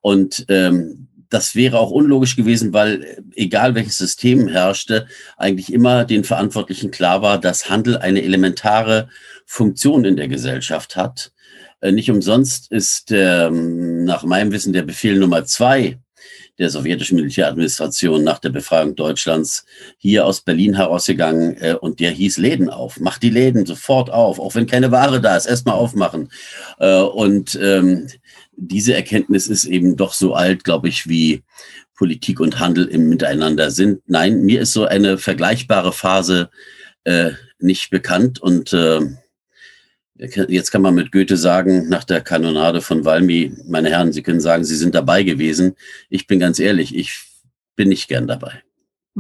Und 0.00 0.46
ähm, 0.48 1.08
das 1.30 1.54
wäre 1.54 1.78
auch 1.78 1.90
unlogisch 1.90 2.36
gewesen, 2.36 2.72
weil 2.72 3.02
äh, 3.02 3.22
egal 3.36 3.74
welches 3.74 3.98
System 3.98 4.48
herrschte, 4.48 5.06
eigentlich 5.36 5.72
immer 5.72 6.04
den 6.04 6.24
Verantwortlichen 6.24 6.90
klar 6.90 7.22
war, 7.22 7.38
dass 7.38 7.70
Handel 7.70 7.96
eine 7.98 8.22
elementare 8.22 9.08
Funktion 9.46 10.04
in 10.04 10.16
der 10.16 10.28
Gesellschaft 10.28 10.96
hat. 10.96 11.32
Äh, 11.80 11.92
nicht 11.92 12.10
umsonst 12.10 12.70
ist 12.70 13.10
ähm, 13.12 14.04
nach 14.04 14.24
meinem 14.24 14.52
Wissen 14.52 14.72
der 14.72 14.82
Befehl 14.82 15.18
Nummer 15.18 15.44
zwei 15.44 15.98
der 16.60 16.70
sowjetischen 16.70 17.16
Militäradministration 17.16 18.22
nach 18.22 18.38
der 18.38 18.50
Befreiung 18.50 18.94
Deutschlands 18.94 19.64
hier 19.96 20.26
aus 20.26 20.42
Berlin 20.42 20.74
herausgegangen 20.74 21.56
äh, 21.56 21.74
und 21.74 22.00
der 22.00 22.10
hieß 22.10 22.36
Läden 22.36 22.68
auf. 22.68 23.00
Macht 23.00 23.22
die 23.22 23.30
Läden 23.30 23.64
sofort 23.64 24.10
auf, 24.10 24.38
auch 24.38 24.54
wenn 24.54 24.66
keine 24.66 24.92
Ware 24.92 25.20
da 25.20 25.36
ist, 25.36 25.46
erstmal 25.46 25.74
aufmachen. 25.74 26.30
Äh, 26.78 27.00
und 27.00 27.58
ähm, 27.60 28.08
diese 28.56 28.94
Erkenntnis 28.94 29.48
ist 29.48 29.64
eben 29.64 29.96
doch 29.96 30.12
so 30.12 30.34
alt, 30.34 30.62
glaube 30.62 30.88
ich, 30.88 31.08
wie 31.08 31.42
Politik 31.96 32.40
und 32.40 32.60
Handel 32.60 32.86
im 32.86 33.08
Miteinander 33.08 33.70
sind. 33.70 34.02
Nein, 34.06 34.42
mir 34.42 34.60
ist 34.60 34.74
so 34.74 34.84
eine 34.84 35.16
vergleichbare 35.16 35.92
Phase 35.92 36.50
äh, 37.04 37.30
nicht 37.58 37.90
bekannt 37.90 38.40
und 38.40 38.74
äh, 38.74 39.00
Jetzt 40.20 40.70
kann 40.70 40.82
man 40.82 40.94
mit 40.94 41.12
Goethe 41.12 41.38
sagen, 41.38 41.88
nach 41.88 42.04
der 42.04 42.20
Kanonade 42.20 42.82
von 42.82 43.06
Valmy, 43.06 43.54
meine 43.66 43.88
Herren, 43.88 44.12
Sie 44.12 44.22
können 44.22 44.40
sagen, 44.40 44.64
Sie 44.64 44.76
sind 44.76 44.94
dabei 44.94 45.22
gewesen. 45.22 45.76
Ich 46.10 46.26
bin 46.26 46.38
ganz 46.38 46.58
ehrlich, 46.58 46.94
ich 46.94 47.22
bin 47.74 47.88
nicht 47.88 48.06
gern 48.06 48.26
dabei. 48.26 48.62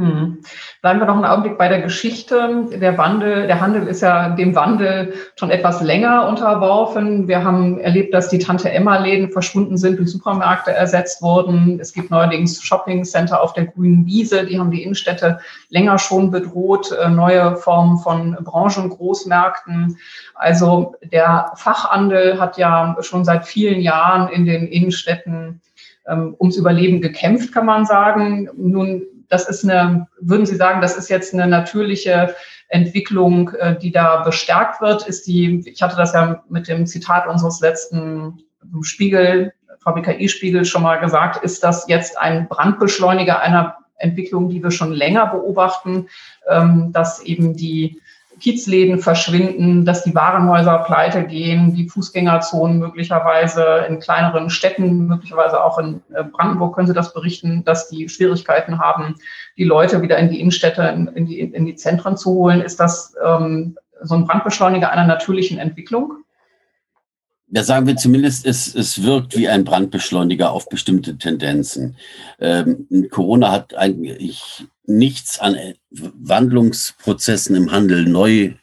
Hm. 0.00 0.38
Bleiben 0.80 0.98
wir 0.98 1.04
noch 1.04 1.16
einen 1.16 1.26
Augenblick 1.26 1.58
bei 1.58 1.68
der 1.68 1.82
Geschichte. 1.82 2.64
Der 2.72 2.96
Wandel, 2.96 3.46
der 3.46 3.60
Handel 3.60 3.86
ist 3.86 4.00
ja 4.00 4.30
dem 4.30 4.54
Wandel 4.54 5.12
schon 5.36 5.50
etwas 5.50 5.82
länger 5.82 6.26
unterworfen. 6.26 7.28
Wir 7.28 7.44
haben 7.44 7.78
erlebt, 7.78 8.14
dass 8.14 8.30
die 8.30 8.38
Tante-Emma-Läden 8.38 9.30
verschwunden 9.30 9.76
sind, 9.76 9.98
durch 9.98 10.10
Supermärkte 10.10 10.72
ersetzt 10.72 11.20
wurden. 11.20 11.78
Es 11.78 11.92
gibt 11.92 12.10
neuerdings 12.10 12.62
Shopping-Center 12.62 13.42
auf 13.42 13.52
der 13.52 13.66
grünen 13.66 14.06
Wiese, 14.06 14.46
die 14.46 14.58
haben 14.58 14.70
die 14.70 14.82
Innenstädte 14.82 15.38
länger 15.68 15.98
schon 15.98 16.30
bedroht. 16.30 16.92
Äh, 16.92 17.10
neue 17.10 17.56
Formen 17.56 17.98
von 17.98 18.38
Branchengroßmärkten. 18.40 19.98
Also 20.34 20.94
der 21.12 21.52
Fachhandel 21.56 22.40
hat 22.40 22.56
ja 22.56 22.96
schon 23.00 23.26
seit 23.26 23.44
vielen 23.44 23.82
Jahren 23.82 24.30
in 24.30 24.46
den 24.46 24.66
Innenstädten 24.66 25.60
ähm, 26.08 26.34
ums 26.38 26.56
Überleben 26.56 27.00
gekämpft, 27.00 27.52
kann 27.52 27.66
man 27.66 27.84
sagen. 27.84 28.48
Nun 28.56 29.02
das 29.30 29.48
ist 29.48 29.64
eine, 29.64 30.08
würden 30.20 30.44
Sie 30.44 30.56
sagen, 30.56 30.80
das 30.80 30.96
ist 30.96 31.08
jetzt 31.08 31.32
eine 31.32 31.46
natürliche 31.46 32.34
Entwicklung, 32.68 33.54
äh, 33.54 33.78
die 33.78 33.92
da 33.92 34.22
bestärkt 34.22 34.80
wird? 34.80 35.06
Ist 35.06 35.26
die, 35.26 35.62
ich 35.66 35.80
hatte 35.80 35.96
das 35.96 36.12
ja 36.12 36.42
mit 36.48 36.68
dem 36.68 36.86
Zitat 36.86 37.26
unseres 37.26 37.60
letzten 37.60 38.42
Spiegel, 38.82 39.52
VBKI-Spiegel 39.82 40.64
schon 40.64 40.82
mal 40.82 40.96
gesagt, 40.96 41.42
ist 41.42 41.64
das 41.64 41.88
jetzt 41.88 42.18
ein 42.18 42.48
Brandbeschleuniger 42.48 43.40
einer 43.40 43.76
Entwicklung, 43.96 44.48
die 44.48 44.62
wir 44.62 44.70
schon 44.70 44.92
länger 44.92 45.26
beobachten, 45.26 46.08
ähm, 46.48 46.92
dass 46.92 47.20
eben 47.22 47.56
die 47.56 48.00
Kiezläden 48.40 48.98
verschwinden, 48.98 49.84
dass 49.84 50.02
die 50.02 50.14
Warenhäuser 50.14 50.78
pleite 50.78 51.24
gehen, 51.24 51.74
die 51.74 51.88
Fußgängerzonen 51.88 52.78
möglicherweise 52.78 53.84
in 53.88 54.00
kleineren 54.00 54.50
Städten, 54.50 55.06
möglicherweise 55.06 55.62
auch 55.62 55.78
in 55.78 56.02
äh, 56.12 56.24
Brandenburg 56.24 56.74
können 56.74 56.88
Sie 56.88 56.94
das 56.94 57.14
berichten, 57.14 57.62
dass 57.64 57.88
die 57.88 58.08
Schwierigkeiten 58.08 58.78
haben, 58.78 59.14
die 59.56 59.64
Leute 59.64 60.02
wieder 60.02 60.18
in 60.18 60.30
die 60.30 60.40
Innenstädte, 60.40 60.82
in 61.14 61.26
die, 61.26 61.40
in 61.40 61.66
die 61.66 61.76
Zentren 61.76 62.16
zu 62.16 62.30
holen. 62.30 62.60
Ist 62.60 62.80
das 62.80 63.14
ähm, 63.24 63.76
so 64.02 64.14
ein 64.14 64.26
Brandbeschleuniger 64.26 64.90
einer 64.90 65.06
natürlichen 65.06 65.58
Entwicklung? 65.58 66.24
Ja, 67.52 67.64
sagen 67.64 67.86
wir 67.86 67.96
zumindest, 67.96 68.46
es, 68.46 68.72
es 68.74 69.02
wirkt 69.02 69.36
wie 69.36 69.48
ein 69.48 69.64
Brandbeschleuniger 69.64 70.52
auf 70.52 70.68
bestimmte 70.68 71.18
Tendenzen. 71.18 71.96
Ähm, 72.38 72.86
Corona 73.10 73.50
hat 73.50 73.76
eigentlich 73.76 74.64
nichts 74.98 75.38
an 75.38 75.56
Wandlungsprozessen 75.90 77.56
im 77.56 77.72
Handel 77.72 78.06
neu 78.06 78.54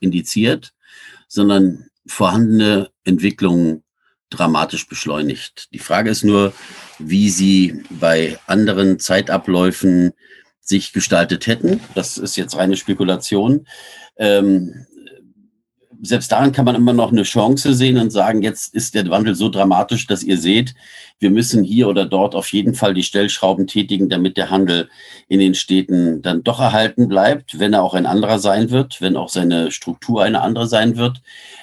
indiziert. 0.00 0.72
sondern 1.28 1.90
vorhandene 2.06 2.90
Entwicklungen 3.04 3.84
dramatisch 4.30 4.88
beschleunigt. 4.88 5.68
Die 5.72 5.78
Frage 5.78 6.10
ist 6.10 6.24
nur, 6.24 6.52
wie 6.98 7.30
sie 7.30 7.82
bei 7.90 8.38
anderen 8.46 8.98
Zeitabläufen 8.98 10.12
sich 10.60 10.92
gestaltet 10.92 11.46
hätten. 11.46 11.80
Das 11.94 12.18
ist 12.18 12.36
jetzt 12.36 12.56
reine 12.56 12.76
Spekulation. 12.76 13.66
Ähm, 14.16 14.86
selbst 16.02 16.30
daran 16.30 16.52
kann 16.52 16.64
man 16.64 16.74
immer 16.74 16.92
noch 16.92 17.12
eine 17.12 17.24
Chance 17.24 17.74
sehen 17.74 17.98
und 17.98 18.10
sagen, 18.10 18.42
jetzt 18.42 18.74
ist 18.74 18.94
der 18.94 19.08
Wandel 19.10 19.34
so 19.34 19.48
dramatisch, 19.48 20.06
dass 20.06 20.22
ihr 20.22 20.38
seht, 20.38 20.74
wir 21.18 21.30
müssen 21.30 21.64
hier 21.64 21.88
oder 21.88 22.06
dort 22.06 22.34
auf 22.34 22.52
jeden 22.52 22.74
Fall 22.74 22.94
die 22.94 23.02
Stellschrauben 23.02 23.66
tätigen, 23.66 24.08
damit 24.08 24.36
der 24.36 24.50
Handel 24.50 24.88
in 25.28 25.40
den 25.40 25.54
Städten 25.54 26.22
dann 26.22 26.44
doch 26.44 26.60
erhalten 26.60 27.08
bleibt, 27.08 27.58
wenn 27.58 27.72
er 27.72 27.82
auch 27.82 27.94
ein 27.94 28.06
anderer 28.06 28.38
sein 28.38 28.70
wird, 28.70 29.00
wenn 29.00 29.16
auch 29.16 29.28
seine 29.28 29.70
Struktur 29.70 30.22
eine 30.22 30.40
andere 30.40 30.68
sein 30.68 30.96
wird. 30.96 31.20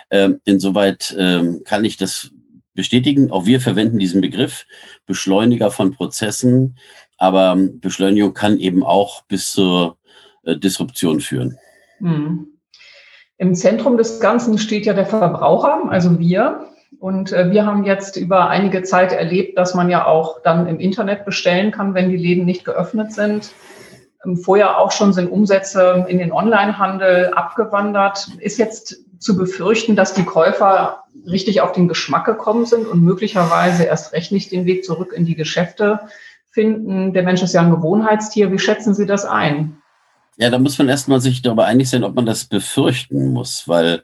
Ähm, 0.09 0.41
insoweit 0.43 1.15
ähm, 1.17 1.61
kann 1.63 1.85
ich 1.85 1.97
das 1.97 2.31
bestätigen. 2.73 3.31
Auch 3.31 3.45
wir 3.45 3.61
verwenden 3.61 3.99
diesen 3.99 4.21
Begriff 4.21 4.65
Beschleuniger 5.05 5.71
von 5.71 5.93
Prozessen, 5.93 6.77
aber 7.17 7.57
Beschleunigung 7.57 8.33
kann 8.33 8.59
eben 8.59 8.83
auch 8.83 9.23
bis 9.23 9.53
zur 9.53 9.97
äh, 10.43 10.57
Disruption 10.57 11.21
führen. 11.21 11.57
Hm. 11.99 12.54
Im 13.37 13.53
Zentrum 13.53 13.97
des 13.97 14.19
Ganzen 14.19 14.57
steht 14.57 14.85
ja 14.85 14.93
der 14.93 15.05
Verbraucher, 15.05 15.83
also 15.89 16.19
wir. 16.19 16.67
Und 16.99 17.33
äh, 17.33 17.51
wir 17.51 17.65
haben 17.65 17.83
jetzt 17.83 18.15
über 18.15 18.49
einige 18.49 18.83
Zeit 18.83 19.11
erlebt, 19.11 19.57
dass 19.57 19.75
man 19.75 19.89
ja 19.89 20.05
auch 20.05 20.41
dann 20.41 20.67
im 20.67 20.79
Internet 20.79 21.25
bestellen 21.25 21.71
kann, 21.71 21.93
wenn 21.93 22.09
die 22.09 22.17
Läden 22.17 22.45
nicht 22.45 22.63
geöffnet 22.63 23.11
sind. 23.11 23.51
Ähm, 24.23 24.37
vorher 24.37 24.79
auch 24.79 24.91
schon 24.91 25.11
sind 25.11 25.29
Umsätze 25.29 26.05
in 26.07 26.19
den 26.19 26.31
Onlinehandel 26.31 27.33
abgewandert. 27.33 28.29
Ist 28.39 28.57
jetzt 28.57 29.03
zu 29.19 29.35
befürchten, 29.35 29.95
dass 29.95 30.13
die 30.13 30.23
Käufer 30.23 31.03
richtig 31.27 31.61
auf 31.61 31.73
den 31.73 31.87
Geschmack 31.87 32.25
gekommen 32.25 32.65
sind 32.65 32.87
und 32.87 33.03
möglicherweise 33.03 33.83
erst 33.83 34.13
recht 34.13 34.31
nicht 34.31 34.51
den 34.51 34.65
Weg 34.65 34.85
zurück 34.85 35.13
in 35.13 35.25
die 35.25 35.35
Geschäfte 35.35 36.01
finden. 36.51 37.13
Der 37.13 37.23
Mensch 37.23 37.41
ist 37.41 37.53
ja 37.53 37.61
ein 37.61 37.71
Gewohnheitstier. 37.71 38.51
Wie 38.51 38.59
schätzen 38.59 38.93
Sie 38.93 39.05
das 39.05 39.25
ein? 39.25 39.81
Ja, 40.37 40.49
da 40.49 40.59
muss 40.59 40.77
man 40.77 40.89
erstmal 40.89 41.21
sich 41.21 41.41
darüber 41.41 41.65
einig 41.65 41.89
sein, 41.89 42.03
ob 42.03 42.15
man 42.15 42.25
das 42.25 42.45
befürchten 42.45 43.31
muss, 43.31 43.67
weil 43.67 44.03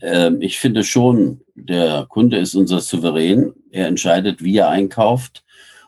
äh, 0.00 0.32
ich 0.40 0.58
finde 0.58 0.82
schon, 0.82 1.42
der 1.54 2.06
Kunde 2.08 2.38
ist 2.38 2.54
unser 2.56 2.80
Souverän. 2.80 3.52
Er 3.70 3.86
entscheidet, 3.86 4.42
wie 4.42 4.56
er 4.56 4.70
einkauft. 4.70 5.44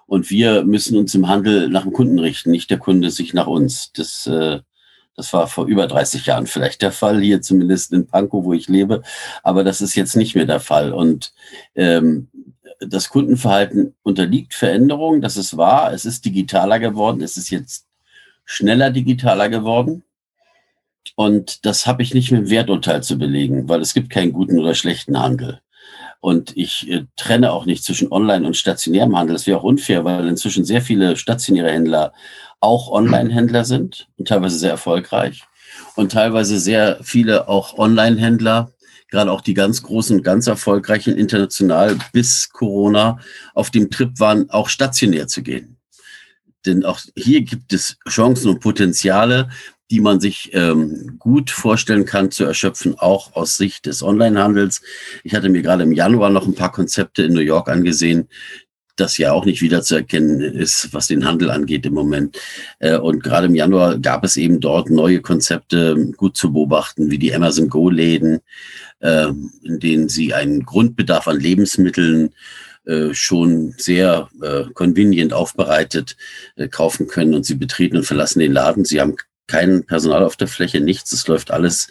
Und 0.06 0.30
wir 0.30 0.64
müssen 0.64 0.96
uns 0.96 1.14
im 1.14 1.28
Handel 1.28 1.68
nach 1.68 1.82
dem 1.82 1.92
Kunden 1.92 2.18
richten, 2.18 2.50
nicht 2.50 2.70
der 2.70 2.78
Kunde 2.78 3.10
sich 3.10 3.34
nach 3.34 3.46
uns. 3.46 3.92
Das, 3.92 4.26
äh, 4.26 4.60
das 5.16 5.32
war 5.32 5.48
vor 5.48 5.66
über 5.66 5.86
30 5.86 6.26
Jahren 6.26 6.46
vielleicht 6.46 6.82
der 6.82 6.92
Fall, 6.92 7.20
hier 7.20 7.42
zumindest 7.42 7.92
in 7.92 8.06
Pankow, 8.06 8.44
wo 8.44 8.52
ich 8.52 8.68
lebe. 8.68 9.02
Aber 9.42 9.64
das 9.64 9.80
ist 9.80 9.94
jetzt 9.96 10.16
nicht 10.16 10.36
mehr 10.36 10.46
der 10.46 10.60
Fall. 10.60 10.92
Und 10.92 11.32
ähm, 11.74 12.28
das 12.80 13.08
Kundenverhalten 13.10 13.94
unterliegt 14.02 14.54
Veränderungen, 14.54 15.20
das 15.20 15.36
ist 15.36 15.56
wahr. 15.56 15.92
Es 15.92 16.04
ist 16.04 16.24
digitaler 16.24 16.78
geworden. 16.78 17.22
Es 17.22 17.36
ist 17.36 17.50
jetzt 17.50 17.86
schneller 18.50 18.90
digitaler 18.90 19.48
geworden. 19.48 20.02
Und 21.14 21.64
das 21.64 21.86
habe 21.86 22.02
ich 22.02 22.14
nicht 22.14 22.32
mit 22.32 22.40
dem 22.40 22.50
Werturteil 22.50 23.00
zu 23.00 23.16
belegen, 23.16 23.68
weil 23.68 23.80
es 23.80 23.94
gibt 23.94 24.10
keinen 24.10 24.32
guten 24.32 24.58
oder 24.58 24.74
schlechten 24.74 25.18
Handel. 25.18 25.60
Und 26.18 26.56
ich 26.56 26.90
äh, 26.90 27.04
trenne 27.16 27.52
auch 27.52 27.64
nicht 27.64 27.84
zwischen 27.84 28.10
Online- 28.10 28.44
und 28.44 28.56
stationärem 28.56 29.16
Handel. 29.16 29.34
Das 29.34 29.46
wäre 29.46 29.58
auch 29.58 29.62
unfair, 29.62 30.04
weil 30.04 30.26
inzwischen 30.26 30.64
sehr 30.64 30.82
viele 30.82 31.16
stationäre 31.16 31.70
Händler 31.70 32.12
auch 32.58 32.90
Online-Händler 32.90 33.64
sind 33.64 34.08
und 34.18 34.26
teilweise 34.26 34.58
sehr 34.58 34.72
erfolgreich. 34.72 35.44
Und 35.94 36.12
teilweise 36.12 36.58
sehr 36.58 36.98
viele 37.02 37.48
auch 37.48 37.78
Online-Händler, 37.78 38.72
gerade 39.10 39.30
auch 39.30 39.42
die 39.42 39.54
ganz 39.54 39.82
großen, 39.82 40.24
ganz 40.24 40.48
erfolgreichen 40.48 41.16
international 41.16 41.96
bis 42.12 42.50
Corona 42.50 43.20
auf 43.54 43.70
dem 43.70 43.90
Trip 43.90 44.18
waren, 44.18 44.50
auch 44.50 44.68
stationär 44.68 45.28
zu 45.28 45.42
gehen. 45.42 45.79
Denn 46.66 46.84
auch 46.84 47.00
hier 47.16 47.42
gibt 47.42 47.72
es 47.72 47.96
Chancen 48.08 48.50
und 48.50 48.60
Potenziale, 48.60 49.48
die 49.90 50.00
man 50.00 50.20
sich 50.20 50.50
ähm, 50.52 51.16
gut 51.18 51.50
vorstellen 51.50 52.04
kann 52.04 52.30
zu 52.30 52.44
erschöpfen, 52.44 52.98
auch 52.98 53.34
aus 53.34 53.56
Sicht 53.56 53.86
des 53.86 54.02
Onlinehandels. 54.02 54.82
Ich 55.24 55.34
hatte 55.34 55.48
mir 55.48 55.62
gerade 55.62 55.82
im 55.82 55.92
Januar 55.92 56.30
noch 56.30 56.46
ein 56.46 56.54
paar 56.54 56.70
Konzepte 56.70 57.24
in 57.24 57.32
New 57.32 57.40
York 57.40 57.68
angesehen, 57.68 58.28
das 59.00 59.18
ja 59.18 59.32
auch 59.32 59.44
nicht 59.44 59.62
wiederzuerkennen 59.62 60.40
ist, 60.40 60.92
was 60.92 61.08
den 61.08 61.24
Handel 61.24 61.50
angeht 61.50 61.86
im 61.86 61.94
Moment. 61.94 62.38
Äh, 62.78 62.98
und 62.98 63.22
gerade 63.22 63.46
im 63.46 63.54
Januar 63.54 63.98
gab 63.98 64.24
es 64.24 64.36
eben 64.36 64.60
dort 64.60 64.90
neue 64.90 65.20
Konzepte 65.20 66.12
gut 66.16 66.36
zu 66.36 66.52
beobachten, 66.52 67.10
wie 67.10 67.18
die 67.18 67.34
Amazon 67.34 67.68
Go-Läden, 67.68 68.40
äh, 69.00 69.28
in 69.62 69.80
denen 69.80 70.08
sie 70.08 70.34
einen 70.34 70.64
Grundbedarf 70.64 71.26
an 71.26 71.40
Lebensmitteln 71.40 72.32
äh, 72.86 73.12
schon 73.12 73.74
sehr 73.76 74.28
äh, 74.42 74.64
convenient 74.72 75.32
aufbereitet 75.32 76.16
äh, 76.56 76.68
kaufen 76.68 77.06
können 77.06 77.34
und 77.34 77.44
sie 77.44 77.54
betreten 77.54 77.96
und 77.96 78.04
verlassen 78.04 78.38
den 78.40 78.52
Laden. 78.52 78.84
Sie 78.84 79.00
haben 79.00 79.16
kein 79.50 79.84
Personal 79.84 80.24
auf 80.24 80.36
der 80.36 80.48
Fläche, 80.48 80.80
nichts. 80.80 81.12
Es 81.12 81.26
läuft 81.26 81.50
alles 81.50 81.88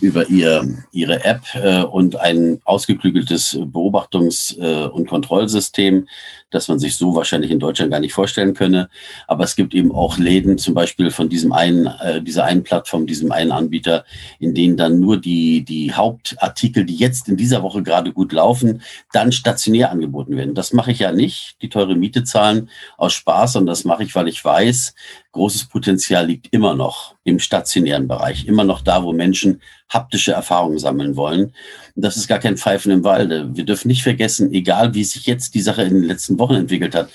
über 0.00 0.28
ihr, 0.28 0.84
ihre 0.92 1.24
App 1.24 1.42
äh, 1.54 1.82
und 1.82 2.16
ein 2.16 2.60
ausgeklügeltes 2.64 3.56
Beobachtungs- 3.56 4.56
äh, 4.58 4.86
und 4.86 5.08
Kontrollsystem, 5.08 6.06
das 6.50 6.68
man 6.68 6.78
sich 6.78 6.96
so 6.96 7.14
wahrscheinlich 7.14 7.50
in 7.50 7.58
Deutschland 7.58 7.90
gar 7.90 8.00
nicht 8.00 8.12
vorstellen 8.12 8.54
könne. 8.54 8.88
Aber 9.26 9.44
es 9.44 9.56
gibt 9.56 9.74
eben 9.74 9.92
auch 9.92 10.18
Läden, 10.18 10.58
zum 10.58 10.74
Beispiel 10.74 11.10
von 11.10 11.28
diesem 11.28 11.52
einen, 11.52 11.86
äh, 11.86 12.22
dieser 12.22 12.44
einen 12.44 12.62
Plattform, 12.62 13.06
diesem 13.06 13.32
einen 13.32 13.52
Anbieter, 13.52 14.04
in 14.38 14.54
denen 14.54 14.76
dann 14.76 15.00
nur 15.00 15.20
die, 15.20 15.64
die 15.64 15.92
Hauptartikel, 15.92 16.84
die 16.84 16.96
jetzt 16.96 17.28
in 17.28 17.36
dieser 17.36 17.62
Woche 17.62 17.82
gerade 17.82 18.12
gut 18.12 18.32
laufen, 18.32 18.82
dann 19.12 19.32
stationär 19.32 19.90
angeboten 19.90 20.36
werden. 20.36 20.54
Das 20.54 20.72
mache 20.72 20.92
ich 20.92 20.98
ja 20.98 21.12
nicht, 21.12 21.56
die 21.62 21.68
teure 21.68 21.94
Miete 21.94 22.24
zahlen 22.24 22.68
aus 22.96 23.12
Spaß, 23.14 23.56
und 23.56 23.66
das 23.66 23.84
mache 23.84 24.02
ich, 24.02 24.14
weil 24.14 24.28
ich 24.28 24.44
weiß, 24.44 24.94
großes 25.32 25.68
Potenzial 25.68 26.26
liegt 26.26 26.52
immer 26.52 26.74
noch 26.74 27.14
im 27.24 27.38
stationären 27.38 28.08
Bereich, 28.08 28.46
immer 28.46 28.64
noch 28.64 28.80
da, 28.80 29.02
wo 29.02 29.12
Menschen 29.12 29.60
haptische 29.90 30.32
Erfahrungen 30.32 30.78
sammeln 30.78 31.16
wollen. 31.16 31.52
Das 31.96 32.16
ist 32.16 32.28
gar 32.28 32.38
kein 32.38 32.56
Pfeifen 32.56 32.92
im 32.92 33.04
Walde. 33.04 33.50
Wir 33.54 33.64
dürfen 33.64 33.88
nicht 33.88 34.02
vergessen, 34.02 34.52
egal 34.52 34.94
wie 34.94 35.04
sich 35.04 35.26
jetzt 35.26 35.54
die 35.54 35.60
Sache 35.60 35.82
in 35.82 35.94
den 35.94 36.04
letzten 36.04 36.38
Wochen 36.38 36.54
entwickelt 36.54 36.94
hat, 36.94 37.10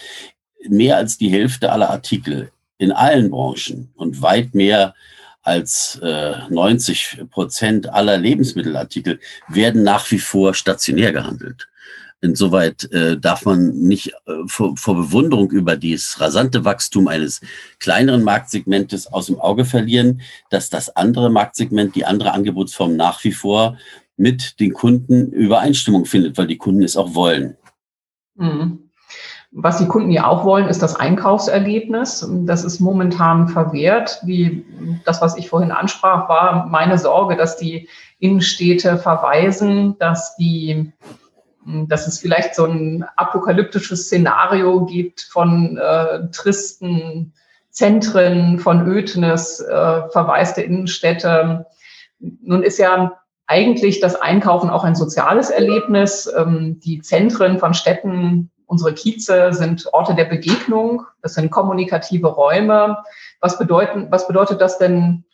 mehr 0.68 0.98
als 0.98 1.18
die 1.18 1.30
Hälfte 1.30 1.72
aller 1.72 1.90
Artikel 1.90 2.52
in 2.78 2.92
allen 2.92 3.32
Branchen 3.32 3.92
und 3.96 4.22
weit 4.22 4.54
mehr 4.54 4.94
als 5.42 6.00
äh, 6.02 6.34
90 6.50 7.22
Prozent 7.30 7.90
aller 7.90 8.18
Lebensmittelartikel 8.18 9.20
werden 9.48 9.84
nach 9.84 10.10
wie 10.12 10.20
vor 10.20 10.54
stationär 10.54 11.14
gehandelt. 11.14 11.68
Insoweit 12.22 12.92
äh, 12.92 13.20
darf 13.20 13.46
man 13.46 13.70
nicht 13.78 14.14
äh, 14.26 14.34
vor, 14.48 14.76
vor 14.78 14.96
Bewunderung 14.96 15.52
über 15.52 15.76
dieses 15.76 16.20
rasante 16.20 16.66
Wachstum 16.66 17.08
eines 17.08 17.42
kleineren 17.80 18.24
Marktsegmentes 18.24 19.12
aus 19.12 19.28
dem 19.28 19.40
Auge 19.40 19.66
verlieren, 19.66 20.22
dass 20.50 20.70
das 20.70 20.96
andere 20.96 21.30
Marktsegment, 21.30 21.96
die 21.96 22.06
andere 22.06 22.32
Angebotsform 22.32 22.96
nach 22.96 23.24
wie 23.24 23.32
vor 23.32 23.78
mit 24.18 24.60
den 24.60 24.74
Kunden 24.74 25.32
Übereinstimmung 25.32 26.06
findet, 26.06 26.38
weil 26.38 26.48
die 26.48 26.58
Kunden 26.58 26.84
es 26.84 26.98
auch 26.98 27.16
wollen. 27.16 27.58
Mhm. 28.36 28.86
Was 29.58 29.78
die 29.78 29.88
Kunden 29.88 30.12
ja 30.12 30.28
auch 30.28 30.44
wollen, 30.44 30.68
ist 30.68 30.82
das 30.82 30.98
Einkaufserlebnis. 30.98 32.28
Das 32.46 32.66
ist 32.66 32.82
momentan 32.82 33.48
verwehrt. 33.48 34.20
Wie 34.26 34.66
das, 35.06 35.22
was 35.22 35.38
ich 35.38 35.48
vorhin 35.48 35.72
ansprach, 35.72 36.28
war 36.28 36.66
meine 36.68 36.98
Sorge, 36.98 37.38
dass 37.38 37.56
die 37.56 37.88
Innenstädte 38.20 38.98
verweisen, 38.98 39.98
dass 39.98 40.36
die 40.36 40.92
dass 41.66 42.08
es 42.08 42.20
vielleicht 42.20 42.56
so 42.56 42.66
ein 42.66 43.06
apokalyptisches 43.16 44.06
Szenario 44.06 44.86
gibt 44.86 45.22
von 45.22 45.78
äh, 45.78 46.30
tristen 46.32 47.34
Zentren, 47.72 48.60
von 48.60 48.88
Ödnis, 48.88 49.60
äh, 49.60 50.10
verwaiste 50.10 50.62
Innenstädte. 50.62 51.66
Nun 52.20 52.64
ist 52.64 52.78
ja 52.78 53.20
eigentlich 53.48 54.00
das 54.00 54.16
Einkaufen 54.16 54.70
auch 54.70 54.84
ein 54.84 54.96
soziales 54.96 55.50
Erlebnis. 55.50 56.32
Ähm, 56.38 56.80
die 56.80 57.02
Zentren 57.02 57.60
von 57.60 57.74
Städten, 57.74 58.52
unsere 58.66 58.94
Kieze 58.94 59.52
sind 59.52 59.88
Orte 59.92 60.16
der 60.16 60.26
Begegnung. 60.26 61.06
Das 61.22 61.34
sind 61.34 61.52
kommunikative 61.52 62.28
Räume. 62.28 62.98
Was, 63.42 63.58
bedeuten, 63.58 64.08
was 64.10 64.28
bedeutet 64.28 64.62
das 64.62 64.78
denn 64.78 65.26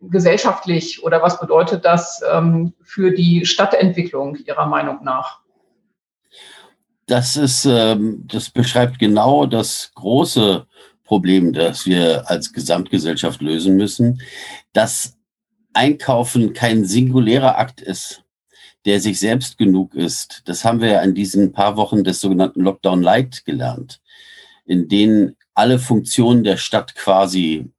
gesellschaftlich 0.00 1.02
oder 1.02 1.22
was 1.22 1.40
bedeutet 1.40 1.84
das 1.84 2.22
ähm, 2.30 2.74
für 2.82 3.10
die 3.10 3.44
Stadtentwicklung 3.44 4.36
Ihrer 4.36 4.66
Meinung 4.66 5.02
nach? 5.02 5.43
Das 7.06 7.36
ist, 7.36 7.64
ähm, 7.66 8.24
das 8.26 8.50
beschreibt 8.50 8.98
genau 8.98 9.46
das 9.46 9.92
große 9.94 10.66
Problem, 11.04 11.52
das 11.52 11.86
wir 11.86 12.30
als 12.30 12.52
Gesamtgesellschaft 12.52 13.42
lösen 13.42 13.76
müssen, 13.76 14.20
dass 14.72 15.16
Einkaufen 15.74 16.52
kein 16.54 16.84
singulärer 16.84 17.58
Akt 17.58 17.80
ist, 17.80 18.22
der 18.84 19.00
sich 19.00 19.18
selbst 19.18 19.58
genug 19.58 19.94
ist. 19.94 20.42
Das 20.46 20.64
haben 20.64 20.80
wir 20.80 20.88
ja 20.88 21.02
in 21.02 21.14
diesen 21.14 21.52
paar 21.52 21.76
Wochen 21.76 22.04
des 22.04 22.20
sogenannten 22.20 22.60
Lockdown 22.60 23.02
Light 23.02 23.44
gelernt, 23.44 24.00
in 24.64 24.88
denen 24.88 25.36
alle 25.54 25.78
Funktionen 25.78 26.44
der 26.44 26.56
Stadt 26.56 26.94
quasi 26.94 27.70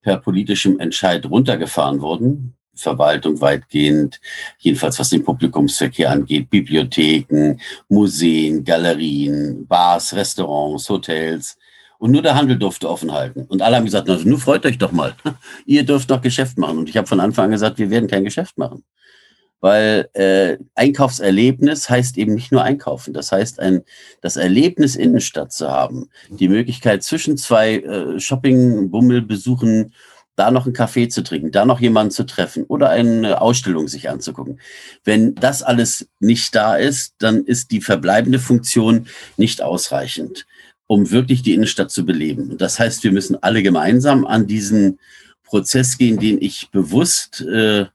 per 0.00 0.18
politischem 0.18 0.78
Entscheid 0.80 1.26
runtergefahren 1.26 2.00
wurden. 2.00 2.54
Verwaltung 2.74 3.40
weitgehend, 3.40 4.20
jedenfalls 4.58 4.98
was 4.98 5.10
den 5.10 5.24
Publikumsverkehr 5.24 6.10
angeht, 6.10 6.48
Bibliotheken, 6.50 7.58
Museen, 7.88 8.64
Galerien, 8.64 9.66
Bars, 9.66 10.14
Restaurants, 10.14 10.88
Hotels. 10.88 11.58
Und 11.98 12.10
nur 12.10 12.22
der 12.22 12.34
Handel 12.34 12.58
durfte 12.58 12.88
offen 12.88 13.12
halten. 13.12 13.42
Und 13.48 13.62
alle 13.62 13.76
haben 13.76 13.84
gesagt, 13.84 14.10
also 14.10 14.28
nur 14.28 14.40
freut 14.40 14.66
euch 14.66 14.76
doch 14.76 14.90
mal. 14.90 15.14
Ihr 15.66 15.84
dürft 15.84 16.08
noch 16.08 16.20
Geschäft 16.20 16.58
machen. 16.58 16.78
Und 16.78 16.88
ich 16.88 16.96
habe 16.96 17.06
von 17.06 17.20
Anfang 17.20 17.44
an 17.44 17.50
gesagt, 17.52 17.78
wir 17.78 17.90
werden 17.90 18.08
kein 18.08 18.24
Geschäft 18.24 18.58
machen. 18.58 18.82
Weil 19.60 20.08
äh, 20.14 20.56
Einkaufserlebnis 20.74 21.88
heißt 21.88 22.18
eben 22.18 22.34
nicht 22.34 22.50
nur 22.50 22.64
einkaufen. 22.64 23.12
Das 23.12 23.30
heißt, 23.30 23.60
ein, 23.60 23.82
das 24.20 24.36
Erlebnis 24.36 24.96
Innenstadt 24.96 25.52
zu 25.52 25.70
haben, 25.70 26.10
die 26.28 26.48
Möglichkeit 26.48 27.04
zwischen 27.04 27.36
zwei 27.36 27.76
äh, 27.76 28.18
Shopping-Bummel 28.18 29.22
besuchen 29.22 29.92
da 30.36 30.50
noch 30.50 30.64
einen 30.64 30.74
Kaffee 30.74 31.08
zu 31.08 31.22
trinken, 31.22 31.50
da 31.50 31.64
noch 31.64 31.80
jemanden 31.80 32.10
zu 32.10 32.24
treffen 32.24 32.64
oder 32.64 32.90
eine 32.90 33.40
Ausstellung 33.40 33.88
sich 33.88 34.08
anzugucken. 34.08 34.60
Wenn 35.04 35.34
das 35.34 35.62
alles 35.62 36.08
nicht 36.20 36.54
da 36.54 36.76
ist, 36.76 37.14
dann 37.18 37.44
ist 37.44 37.70
die 37.70 37.80
verbleibende 37.80 38.38
Funktion 38.38 39.06
nicht 39.36 39.62
ausreichend, 39.62 40.46
um 40.86 41.10
wirklich 41.10 41.42
die 41.42 41.54
Innenstadt 41.54 41.90
zu 41.90 42.06
beleben. 42.06 42.50
Und 42.50 42.60
das 42.60 42.78
heißt, 42.78 43.04
wir 43.04 43.12
müssen 43.12 43.42
alle 43.42 43.62
gemeinsam 43.62 44.26
an 44.26 44.46
diesen 44.46 44.98
Prozess 45.44 45.98
gehen, 45.98 46.18
den 46.18 46.40
ich 46.40 46.70
bewusst 46.70 47.42
äh, 47.42 47.86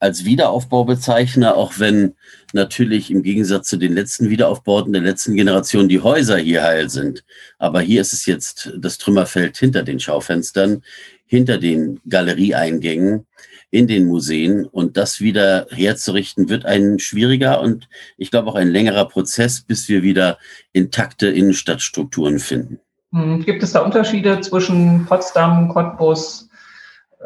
als 0.00 0.24
Wiederaufbau 0.24 0.84
bezeichne, 0.84 1.54
auch 1.54 1.74
wenn 1.78 2.14
natürlich 2.52 3.10
im 3.10 3.22
Gegensatz 3.22 3.68
zu 3.68 3.76
den 3.76 3.92
letzten 3.92 4.30
Wiederaufbauten 4.30 4.92
der 4.92 5.02
letzten 5.02 5.34
Generation 5.34 5.88
die 5.88 6.00
Häuser 6.00 6.38
hier 6.38 6.62
heil 6.62 6.88
sind. 6.88 7.24
Aber 7.58 7.80
hier 7.80 8.00
ist 8.00 8.12
es 8.12 8.26
jetzt 8.26 8.72
das 8.78 8.98
Trümmerfeld 8.98 9.56
hinter 9.56 9.82
den 9.82 9.98
Schaufenstern 9.98 10.82
hinter 11.28 11.58
den 11.58 12.00
Galerieeingängen 12.08 13.26
in 13.70 13.86
den 13.86 14.06
Museen. 14.06 14.64
Und 14.66 14.96
das 14.96 15.20
wieder 15.20 15.66
herzurichten, 15.70 16.48
wird 16.48 16.66
ein 16.66 16.98
schwieriger 16.98 17.60
und 17.60 17.88
ich 18.16 18.30
glaube 18.30 18.48
auch 18.48 18.54
ein 18.56 18.68
längerer 18.68 19.06
Prozess, 19.06 19.60
bis 19.60 19.88
wir 19.88 20.02
wieder 20.02 20.38
intakte 20.72 21.28
Innenstadtstrukturen 21.28 22.38
finden. 22.38 22.80
Hm, 23.12 23.44
gibt 23.44 23.62
es 23.62 23.72
da 23.72 23.80
Unterschiede 23.80 24.40
zwischen 24.40 25.06
Potsdam, 25.06 25.68
Cottbus, 25.68 26.48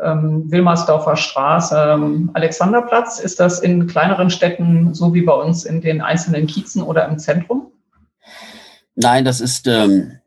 ähm, 0.03 0.51
Wilmersdorfer 0.51 1.17
Straße, 1.17 1.77
ähm, 1.77 2.31
Alexanderplatz? 2.35 3.19
Ist 3.19 3.41
das 3.41 3.61
in 3.61 3.87
kleineren 3.87 4.31
Städten 4.31 4.95
so 4.95 5.15
wie 5.15 5.23
bei 5.23 5.35
uns 5.35 5.65
in 5.65 5.81
den 5.81 6.01
einzelnen 6.01 6.47
Kiezen 6.47 6.83
oder 6.83 7.09
im 7.09 7.19
Zentrum? 7.19 7.73
Nein, 8.95 9.25
das 9.25 9.41
ist 9.41 9.67
ähm, 9.67 10.19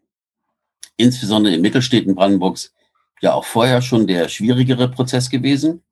insbesondere 0.97 1.53
in 1.53 1.61
Mittelstädten 1.61 2.15
Brandenburgs 2.15 2.73
ja 3.21 3.33
auch 3.33 3.45
vorher 3.45 3.81
schon 3.81 4.07
der 4.07 4.29
schwierigere 4.29 4.89
Prozess 4.89 5.29
gewesen, 5.29 5.83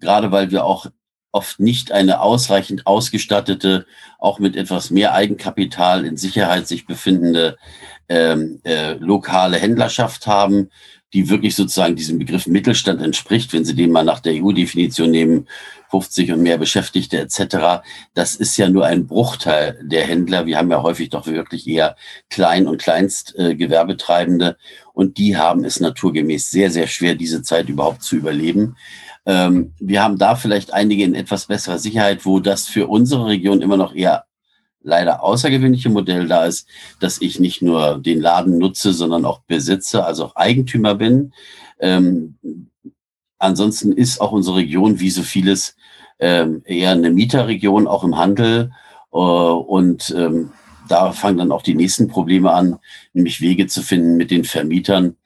gerade 0.00 0.30
weil 0.32 0.50
wir 0.50 0.64
auch 0.64 0.86
oft 1.32 1.60
nicht 1.60 1.92
eine 1.92 2.20
ausreichend 2.20 2.86
ausgestattete, 2.86 3.86
auch 4.18 4.38
mit 4.38 4.56
etwas 4.56 4.90
mehr 4.90 5.12
Eigenkapital 5.12 6.06
in 6.06 6.16
Sicherheit 6.16 6.66
sich 6.66 6.86
befindende 6.86 7.58
ähm, 8.08 8.60
äh, 8.64 8.94
lokale 8.94 9.58
Händlerschaft 9.58 10.26
haben, 10.26 10.70
die 11.16 11.30
wirklich 11.30 11.54
sozusagen 11.54 11.96
diesem 11.96 12.18
Begriff 12.18 12.46
Mittelstand 12.46 13.00
entspricht, 13.00 13.54
wenn 13.54 13.64
Sie 13.64 13.74
den 13.74 13.90
mal 13.90 14.04
nach 14.04 14.20
der 14.20 14.34
EU-Definition 14.34 15.10
nehmen, 15.10 15.48
50 15.90 16.32
und 16.32 16.42
mehr 16.42 16.58
Beschäftigte 16.58 17.18
etc. 17.18 17.86
Das 18.12 18.34
ist 18.34 18.54
ja 18.58 18.68
nur 18.68 18.84
ein 18.84 19.06
Bruchteil 19.06 19.78
der 19.82 20.06
Händler. 20.06 20.44
Wir 20.44 20.58
haben 20.58 20.70
ja 20.70 20.82
häufig 20.82 21.08
doch 21.08 21.26
wirklich 21.26 21.66
eher 21.66 21.96
Klein- 22.28 22.66
und 22.66 22.82
Kleinstgewerbetreibende 22.82 24.58
und 24.92 25.16
die 25.16 25.38
haben 25.38 25.64
es 25.64 25.80
naturgemäß 25.80 26.50
sehr, 26.50 26.70
sehr 26.70 26.86
schwer, 26.86 27.14
diese 27.14 27.40
Zeit 27.40 27.70
überhaupt 27.70 28.02
zu 28.02 28.16
überleben. 28.16 28.76
Ähm, 29.24 29.72
wir 29.80 30.02
haben 30.02 30.18
da 30.18 30.36
vielleicht 30.36 30.74
einige 30.74 31.02
in 31.02 31.14
etwas 31.14 31.46
besserer 31.46 31.78
Sicherheit, 31.78 32.26
wo 32.26 32.40
das 32.40 32.66
für 32.66 32.88
unsere 32.88 33.24
Region 33.24 33.62
immer 33.62 33.78
noch 33.78 33.94
eher 33.94 34.26
leider 34.86 35.22
außergewöhnliche 35.22 35.90
Modell 35.90 36.28
da 36.28 36.46
ist, 36.46 36.68
dass 37.00 37.20
ich 37.20 37.40
nicht 37.40 37.60
nur 37.60 37.98
den 37.98 38.20
Laden 38.20 38.56
nutze, 38.58 38.92
sondern 38.92 39.24
auch 39.24 39.40
besitze, 39.40 40.04
also 40.04 40.26
auch 40.26 40.36
Eigentümer 40.36 40.94
bin. 40.94 41.32
Ähm, 41.80 42.36
ansonsten 43.38 43.92
ist 43.92 44.20
auch 44.20 44.32
unsere 44.32 44.58
Region 44.58 45.00
wie 45.00 45.10
so 45.10 45.22
vieles 45.22 45.76
ähm, 46.20 46.62
eher 46.64 46.92
eine 46.92 47.10
Mieterregion, 47.10 47.88
auch 47.88 48.04
im 48.04 48.16
Handel. 48.16 48.70
Äh, 49.12 49.16
und 49.16 50.14
ähm, 50.16 50.52
da 50.88 51.10
fangen 51.10 51.38
dann 51.38 51.52
auch 51.52 51.62
die 51.62 51.74
nächsten 51.74 52.06
Probleme 52.06 52.52
an, 52.52 52.78
nämlich 53.12 53.40
Wege 53.40 53.66
zu 53.66 53.82
finden, 53.82 54.16
mit 54.16 54.30
den 54.30 54.44
Vermietern 54.44 55.16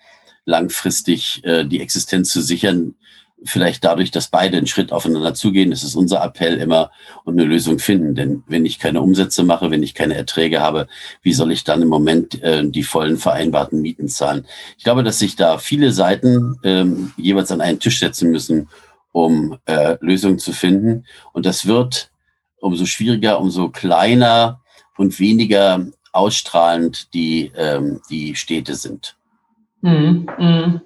langfristig 0.46 1.44
äh, 1.44 1.66
die 1.66 1.82
Existenz 1.82 2.30
zu 2.30 2.40
sichern, 2.40 2.94
vielleicht 3.44 3.84
dadurch, 3.84 4.10
dass 4.10 4.28
beide 4.28 4.56
einen 4.56 4.66
Schritt 4.66 4.92
aufeinander 4.92 5.34
zugehen. 5.34 5.72
Ist 5.72 5.94
unser 5.94 6.22
Appell 6.22 6.58
immer 6.58 6.90
und 7.24 7.38
eine 7.38 7.48
Lösung 7.48 7.78
finden. 7.78 8.14
Denn 8.14 8.42
wenn 8.46 8.66
ich 8.66 8.78
keine 8.78 9.00
Umsätze 9.00 9.42
mache, 9.42 9.70
wenn 9.70 9.82
ich 9.82 9.94
keine 9.94 10.14
Erträge 10.14 10.60
habe, 10.60 10.88
wie 11.22 11.32
soll 11.32 11.52
ich 11.52 11.64
dann 11.64 11.82
im 11.82 11.88
Moment 11.88 12.42
äh, 12.42 12.68
die 12.68 12.82
vollen 12.82 13.16
vereinbarten 13.16 13.80
Mieten 13.80 14.08
zahlen? 14.08 14.46
Ich 14.76 14.84
glaube, 14.84 15.02
dass 15.02 15.18
sich 15.18 15.36
da 15.36 15.58
viele 15.58 15.92
Seiten 15.92 16.58
ähm, 16.62 17.12
jeweils 17.16 17.50
an 17.50 17.60
einen 17.60 17.80
Tisch 17.80 17.98
setzen 17.98 18.30
müssen, 18.30 18.68
um 19.12 19.58
äh, 19.66 19.96
Lösungen 20.00 20.38
zu 20.38 20.52
finden. 20.52 21.04
Und 21.32 21.46
das 21.46 21.66
wird 21.66 22.10
umso 22.60 22.84
schwieriger, 22.84 23.40
umso 23.40 23.70
kleiner 23.70 24.60
und 24.96 25.18
weniger 25.18 25.86
ausstrahlend 26.12 27.12
die, 27.14 27.50
ähm, 27.56 28.00
die 28.10 28.34
Städte 28.34 28.74
sind. 28.74 29.16
Mm, 29.80 30.26
mm. 30.38 30.80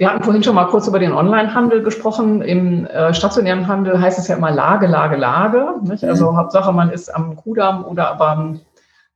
Wir 0.00 0.10
hatten 0.10 0.24
vorhin 0.24 0.42
schon 0.42 0.54
mal 0.54 0.64
kurz 0.64 0.88
über 0.88 0.98
den 0.98 1.12
Onlinehandel 1.12 1.82
gesprochen. 1.82 2.40
Im 2.40 2.86
äh, 2.86 3.12
stationären 3.12 3.68
Handel 3.68 4.00
heißt 4.00 4.18
es 4.18 4.28
ja 4.28 4.36
immer 4.36 4.50
Lage, 4.50 4.86
Lage, 4.86 5.16
Lage. 5.16 5.74
Nicht? 5.82 6.02
Also 6.04 6.32
mhm. 6.32 6.38
Hauptsache, 6.38 6.72
man 6.72 6.88
ist 6.88 7.14
am 7.14 7.36
Kudamm 7.36 7.84
oder 7.84 8.14
beim 8.14 8.60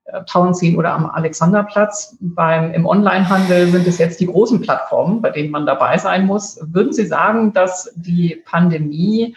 äh, 0.05 0.23
Tauenziehen 0.25 0.77
oder 0.77 0.92
am 0.92 1.07
Alexanderplatz. 1.07 2.18
Beim, 2.20 2.75
Im 2.75 2.85
Onlinehandel 2.85 3.68
sind 3.68 3.87
es 3.87 3.97
jetzt 3.97 4.20
die 4.20 4.27
großen 4.27 4.61
Plattformen, 4.61 5.23
bei 5.23 5.31
denen 5.31 5.51
man 5.51 5.64
dabei 5.64 5.97
sein 5.97 6.27
muss. 6.27 6.61
Würden 6.61 6.92
Sie 6.92 7.07
sagen, 7.07 7.55
dass 7.55 7.90
die 7.97 8.42
Pandemie 8.44 9.35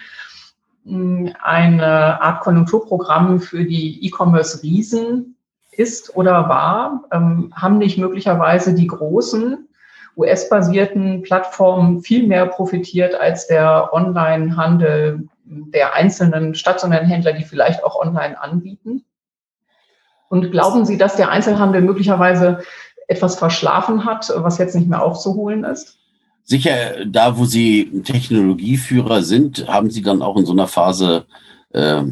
mh, 0.84 1.30
hm, 1.30 1.34
eine 1.42 2.22
Art 2.22 2.42
Konjunkturprogramm 2.42 3.40
für 3.40 3.64
die 3.64 4.06
E-Commerce-Riesen 4.06 5.38
ist 5.72 6.14
oder 6.14 6.50
war? 6.50 7.06
Ähm, 7.14 7.54
haben 7.56 7.78
nicht 7.78 7.98
möglicherweise 7.98 8.74
die 8.74 8.88
großen 8.88 9.67
US-basierten 10.18 11.22
Plattformen 11.22 12.02
viel 12.02 12.26
mehr 12.26 12.48
profitiert 12.48 13.16
als 13.16 13.48
der 13.48 13.94
Online-Handel 13.94 15.30
der 15.46 15.94
einzelnen 15.94 16.56
stationären 16.56 17.08
Händler, 17.08 17.34
die 17.34 17.44
vielleicht 17.44 17.84
auch 17.84 17.96
online 17.96 18.40
anbieten? 18.42 19.06
Und 20.30 20.52
glauben 20.52 20.86
Sie, 20.86 20.98
dass 20.98 21.16
der 21.16 21.30
Einzelhandel 21.30 21.82
möglicherweise 21.82 22.60
etwas 23.08 23.38
verschlafen 23.38 24.04
hat, 24.06 24.32
was 24.36 24.58
jetzt 24.58 24.76
nicht 24.76 24.90
mehr 24.90 25.02
aufzuholen 25.02 25.64
ist? 25.64 26.00
Sicher, 26.44 27.06
da 27.06 27.38
wo 27.38 27.46
Sie 27.46 28.02
Technologieführer 28.04 29.22
sind, 29.22 29.68
haben 29.68 29.90
Sie 29.90 30.02
dann 30.02 30.22
auch 30.22 30.38
in 30.38 30.46
so 30.46 30.52
einer 30.52 30.68
Phase 30.68 31.26
äh, 31.74 32.04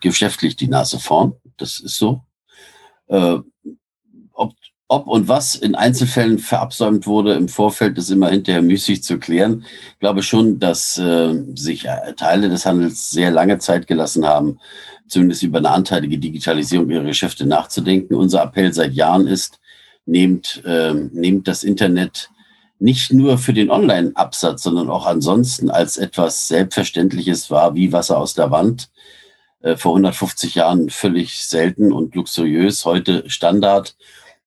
geschäftlich 0.00 0.56
die 0.56 0.68
Nase 0.68 0.98
vorn. 0.98 1.34
Das 1.56 1.80
ist 1.80 1.96
so. 1.96 2.22
Äh, 3.06 3.38
ob 4.32 4.52
ob 4.88 5.06
und 5.06 5.28
was 5.28 5.54
in 5.54 5.74
Einzelfällen 5.74 6.38
verabsäumt 6.38 7.06
wurde 7.06 7.34
im 7.34 7.48
Vorfeld, 7.48 7.96
ist 7.96 8.10
immer 8.10 8.28
hinterher 8.28 8.62
müßig 8.62 9.02
zu 9.02 9.18
klären. 9.18 9.64
Ich 9.92 9.98
glaube 9.98 10.22
schon, 10.22 10.58
dass 10.58 10.98
äh, 10.98 11.34
sich 11.54 11.86
äh, 11.86 12.12
Teile 12.14 12.48
des 12.48 12.66
Handels 12.66 13.10
sehr 13.10 13.30
lange 13.30 13.58
Zeit 13.58 13.86
gelassen 13.86 14.26
haben, 14.26 14.58
zumindest 15.08 15.42
über 15.42 15.58
eine 15.58 15.70
anteilige 15.70 16.18
Digitalisierung 16.18 16.90
ihrer 16.90 17.04
Geschäfte 17.04 17.46
nachzudenken. 17.46 18.14
Unser 18.14 18.42
Appell 18.42 18.72
seit 18.72 18.92
Jahren 18.92 19.26
ist, 19.26 19.58
nehmt, 20.06 20.62
äh, 20.66 20.92
nehmt 20.92 21.48
das 21.48 21.64
Internet 21.64 22.30
nicht 22.78 23.12
nur 23.12 23.38
für 23.38 23.54
den 23.54 23.70
Online-Absatz, 23.70 24.64
sondern 24.64 24.90
auch 24.90 25.06
ansonsten 25.06 25.70
als 25.70 25.96
etwas 25.96 26.48
Selbstverständliches 26.48 27.50
wahr, 27.50 27.74
wie 27.74 27.92
Wasser 27.92 28.18
aus 28.18 28.34
der 28.34 28.50
Wand. 28.50 28.90
Äh, 29.62 29.76
vor 29.76 29.92
150 29.92 30.56
Jahren 30.56 30.90
völlig 30.90 31.46
selten 31.46 31.90
und 31.90 32.14
luxuriös, 32.14 32.84
heute 32.84 33.28
Standard 33.30 33.96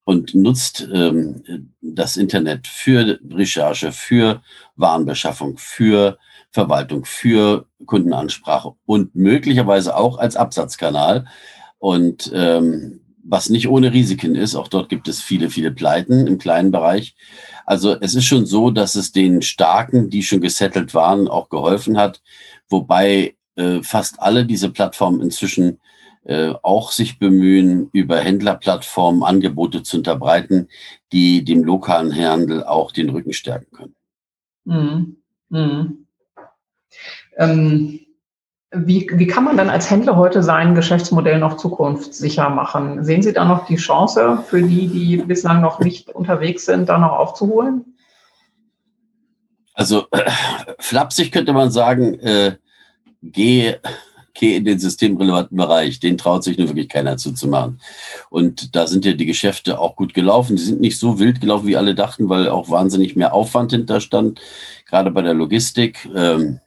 und 0.07 0.33
nutzt 0.33 0.87
ähm, 0.93 1.73
das 1.81 2.15
Internet 2.15 2.65
für 2.65 3.19
Recherche, 3.29 3.91
für 3.91 4.41
Warenbeschaffung, 4.77 5.57
für 5.57 6.17
Verwaltung, 6.49 7.03
für 7.03 7.65
Kundenansprache 7.85 8.71
und 8.85 9.15
möglicherweise 9.15 9.97
auch 9.97 10.17
als 10.17 10.37
Absatzkanal. 10.37 11.25
Und 11.77 12.31
ähm, 12.33 13.01
was 13.21 13.49
nicht 13.49 13.67
ohne 13.67 13.91
Risiken 13.91 14.35
ist, 14.35 14.55
auch 14.55 14.69
dort 14.69 14.87
gibt 14.87 15.09
es 15.09 15.21
viele, 15.21 15.49
viele 15.49 15.71
Pleiten 15.71 16.25
im 16.25 16.37
kleinen 16.37 16.71
Bereich. 16.71 17.17
Also 17.65 17.99
es 17.99 18.15
ist 18.15 18.23
schon 18.23 18.45
so, 18.45 18.71
dass 18.71 18.95
es 18.95 19.11
den 19.11 19.41
Starken, 19.41 20.09
die 20.09 20.23
schon 20.23 20.39
gesettelt 20.39 20.93
waren, 20.93 21.27
auch 21.27 21.49
geholfen 21.49 21.97
hat, 21.97 22.21
wobei 22.69 23.35
äh, 23.57 23.83
fast 23.83 24.21
alle 24.21 24.45
diese 24.45 24.69
Plattformen 24.69 25.19
inzwischen 25.19 25.81
äh, 26.27 26.53
auch 26.61 26.91
sich 26.91 27.19
bemühen, 27.19 27.89
über 27.93 28.19
Händlerplattformen 28.19 29.23
Angebote 29.23 29.81
zu 29.81 29.97
unterbreiten, 29.97 30.67
die 31.13 31.45
dem 31.45 31.63
lokalen 31.63 32.13
Handel 32.13 32.65
auch 32.65 32.91
den 32.91 33.09
Rücken 33.09 33.31
stärken 33.31 33.71
können. 33.71 33.95
Mhm. 34.65 35.15
Mhm. 35.49 36.07
Ähm, 37.37 37.99
wie, 38.71 39.09
wie 39.13 39.27
kann 39.27 39.45
man 39.45 39.55
dann 39.55 39.69
als 39.69 39.89
Händler 39.89 40.17
heute 40.17 40.43
sein 40.43 40.75
Geschäftsmodell 40.75 41.39
noch 41.39 41.55
zukunftssicher 41.55 42.49
machen? 42.49 43.05
Sehen 43.05 43.21
Sie 43.21 43.31
da 43.31 43.45
noch 43.45 43.65
die 43.65 43.77
Chance 43.77 44.43
für 44.45 44.61
die, 44.61 44.87
die 44.87 45.17
bislang 45.17 45.61
noch 45.61 45.79
nicht 45.79 46.09
unterwegs 46.09 46.65
sind, 46.65 46.89
da 46.89 46.97
noch 46.97 47.13
aufzuholen? 47.13 47.97
Also 49.73 50.07
äh, 50.11 50.29
flapsig 50.79 51.31
könnte 51.31 51.53
man 51.53 51.71
sagen, 51.71 52.19
äh, 52.19 52.57
geh, 53.21 53.75
geh 54.39 54.55
in 54.55 54.65
den 54.65 54.79
systemrelevanten 54.79 55.57
Bereich. 55.57 55.99
Den 55.99 56.17
traut 56.17 56.43
sich 56.43 56.57
nur 56.57 56.67
wirklich 56.67 56.89
keiner 56.89 57.17
zuzumachen. 57.17 57.81
Und 58.29 58.75
da 58.75 58.87
sind 58.87 59.05
ja 59.05 59.13
die 59.13 59.25
Geschäfte 59.25 59.79
auch 59.79 59.95
gut 59.95 60.13
gelaufen. 60.13 60.55
Die 60.55 60.63
sind 60.63 60.81
nicht 60.81 60.99
so 60.99 61.19
wild 61.19 61.41
gelaufen, 61.41 61.67
wie 61.67 61.77
alle 61.77 61.95
dachten, 61.95 62.29
weil 62.29 62.49
auch 62.49 62.69
wahnsinnig 62.69 63.15
mehr 63.15 63.33
Aufwand 63.33 63.71
hinterstand, 63.71 64.39
gerade 64.85 65.11
bei 65.11 65.21
der 65.21 65.33
Logistik. 65.33 66.07
Ähm, 66.15 66.59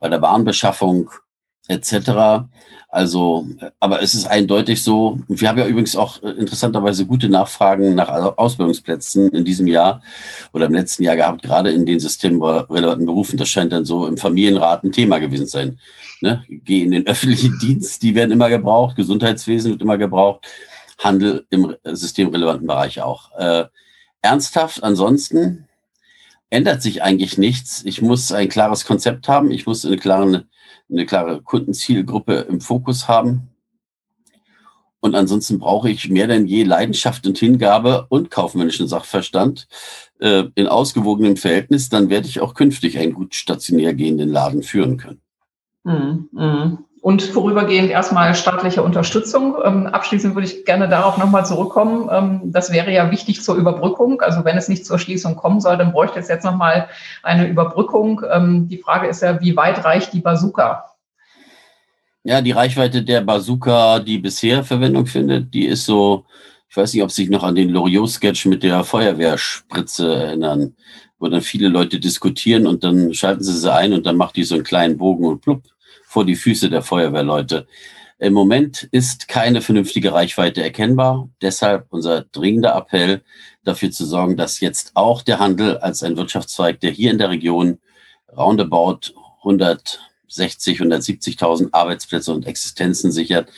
bei 0.00 0.08
der 0.08 0.22
Warenbeschaffung 0.22 1.10
etc. 1.68 2.48
Also, 2.90 3.46
aber 3.80 4.02
es 4.02 4.14
ist 4.14 4.26
eindeutig 4.26 4.82
so. 4.82 5.20
Wir 5.28 5.50
haben 5.50 5.58
ja 5.58 5.66
übrigens 5.66 5.94
auch 5.94 6.22
äh, 6.22 6.30
interessanterweise 6.30 7.04
gute 7.04 7.28
Nachfragen 7.28 7.94
nach 7.94 8.08
Ausbildungsplätzen 8.38 9.28
in 9.28 9.44
diesem 9.44 9.66
Jahr 9.66 10.02
oder 10.54 10.66
im 10.66 10.74
letzten 10.74 11.02
Jahr 11.02 11.16
gehabt, 11.16 11.42
gerade 11.42 11.70
in 11.70 11.84
den 11.84 12.00
systemrelevanten 12.00 13.04
Berufen. 13.04 13.36
Das 13.36 13.50
scheint 13.50 13.72
dann 13.72 13.84
so 13.84 14.06
im 14.06 14.16
Familienrat 14.16 14.84
ein 14.84 14.92
Thema 14.92 15.18
gewesen 15.18 15.46
zu 15.46 15.52
sein. 15.52 15.78
Ne? 16.22 16.42
Geh 16.48 16.82
in 16.82 16.92
den 16.92 17.06
öffentlichen 17.06 17.58
Dienst, 17.58 18.02
die 18.02 18.14
werden 18.14 18.32
immer 18.32 18.48
gebraucht. 18.48 18.96
Gesundheitswesen 18.96 19.72
wird 19.72 19.82
immer 19.82 19.98
gebraucht. 19.98 20.46
Handel 20.98 21.46
im 21.50 21.76
systemrelevanten 21.84 22.66
Bereich 22.66 23.02
auch. 23.02 23.30
Äh, 23.38 23.66
ernsthaft, 24.22 24.82
ansonsten, 24.82 25.67
ändert 26.50 26.82
sich 26.82 27.02
eigentlich 27.02 27.38
nichts. 27.38 27.84
Ich 27.84 28.02
muss 28.02 28.32
ein 28.32 28.48
klares 28.48 28.84
Konzept 28.84 29.28
haben. 29.28 29.50
Ich 29.50 29.66
muss 29.66 29.84
eine 29.84 29.96
klare, 29.96 30.46
eine 30.90 31.06
klare 31.06 31.42
Kundenzielgruppe 31.42 32.46
im 32.48 32.60
Fokus 32.60 33.08
haben. 33.08 33.48
Und 35.00 35.14
ansonsten 35.14 35.58
brauche 35.60 35.90
ich 35.90 36.08
mehr 36.08 36.26
denn 36.26 36.46
je 36.46 36.64
Leidenschaft 36.64 37.26
und 37.26 37.38
Hingabe 37.38 38.06
und 38.08 38.30
kaufmännischen 38.30 38.88
Sachverstand 38.88 39.68
äh, 40.18 40.44
in 40.56 40.66
ausgewogenem 40.66 41.36
Verhältnis. 41.36 41.88
Dann 41.88 42.10
werde 42.10 42.26
ich 42.26 42.40
auch 42.40 42.54
künftig 42.54 42.98
einen 42.98 43.14
gut 43.14 43.34
stationär 43.34 43.94
gehenden 43.94 44.30
Laden 44.30 44.62
führen 44.62 44.96
können. 44.96 45.20
Mm, 45.84 46.28
mm 46.32 46.87
und 47.00 47.22
vorübergehend 47.22 47.90
erstmal 47.90 48.34
staatliche 48.34 48.82
Unterstützung. 48.82 49.56
Ähm, 49.64 49.86
abschließend 49.86 50.34
würde 50.34 50.46
ich 50.46 50.64
gerne 50.64 50.88
darauf 50.88 51.18
nochmal 51.18 51.46
zurückkommen. 51.46 52.08
Ähm, 52.10 52.40
das 52.52 52.72
wäre 52.72 52.92
ja 52.92 53.10
wichtig 53.10 53.42
zur 53.42 53.56
Überbrückung. 53.56 54.20
Also 54.20 54.44
wenn 54.44 54.56
es 54.56 54.68
nicht 54.68 54.84
zur 54.84 54.98
Schließung 54.98 55.36
kommen 55.36 55.60
soll, 55.60 55.76
dann 55.76 55.92
bräuchte 55.92 56.18
es 56.18 56.28
jetzt 56.28 56.44
nochmal 56.44 56.88
eine 57.22 57.46
Überbrückung. 57.46 58.22
Ähm, 58.30 58.68
die 58.68 58.78
Frage 58.78 59.06
ist 59.06 59.22
ja, 59.22 59.40
wie 59.40 59.56
weit 59.56 59.84
reicht 59.84 60.12
die 60.12 60.20
Bazooka? 60.20 60.84
Ja, 62.24 62.40
die 62.40 62.52
Reichweite 62.52 63.02
der 63.02 63.20
Bazooka, 63.20 64.00
die 64.00 64.18
bisher 64.18 64.64
Verwendung 64.64 65.06
findet, 65.06 65.54
die 65.54 65.66
ist 65.66 65.86
so, 65.86 66.26
ich 66.68 66.76
weiß 66.76 66.92
nicht, 66.92 67.02
ob 67.02 67.10
Sie 67.10 67.22
sich 67.22 67.30
noch 67.30 67.44
an 67.44 67.54
den 67.54 67.70
Loriot-Sketch 67.70 68.46
mit 68.46 68.62
der 68.62 68.84
Feuerwehrspritze 68.84 70.14
erinnern, 70.14 70.74
wo 71.18 71.28
dann 71.28 71.40
viele 71.40 71.68
Leute 71.68 72.00
diskutieren 72.00 72.66
und 72.66 72.84
dann 72.84 73.14
schalten 73.14 73.42
sie 73.42 73.56
sie 73.56 73.72
ein 73.72 73.92
und 73.92 74.04
dann 74.04 74.16
macht 74.16 74.36
die 74.36 74.44
so 74.44 74.56
einen 74.56 74.64
kleinen 74.64 74.98
Bogen 74.98 75.24
und 75.24 75.40
plupp 75.40 75.62
vor 76.08 76.24
die 76.24 76.36
Füße 76.36 76.70
der 76.70 76.80
Feuerwehrleute. 76.80 77.66
Im 78.18 78.32
Moment 78.32 78.88
ist 78.92 79.28
keine 79.28 79.60
vernünftige 79.60 80.14
Reichweite 80.14 80.62
erkennbar. 80.62 81.28
Deshalb 81.42 81.86
unser 81.90 82.22
dringender 82.22 82.74
Appell, 82.74 83.22
dafür 83.62 83.90
zu 83.90 84.06
sorgen, 84.06 84.38
dass 84.38 84.60
jetzt 84.60 84.92
auch 84.94 85.20
der 85.20 85.38
Handel 85.38 85.76
als 85.78 86.02
ein 86.02 86.16
Wirtschaftszweig, 86.16 86.80
der 86.80 86.92
hier 86.92 87.10
in 87.10 87.18
der 87.18 87.28
Region 87.28 87.78
roundabout 88.34 89.12
160, 89.40 90.80
170.000 90.80 91.68
Arbeitsplätze 91.72 92.32
und 92.32 92.46
Existenzen 92.46 93.12
sichert, 93.12 93.50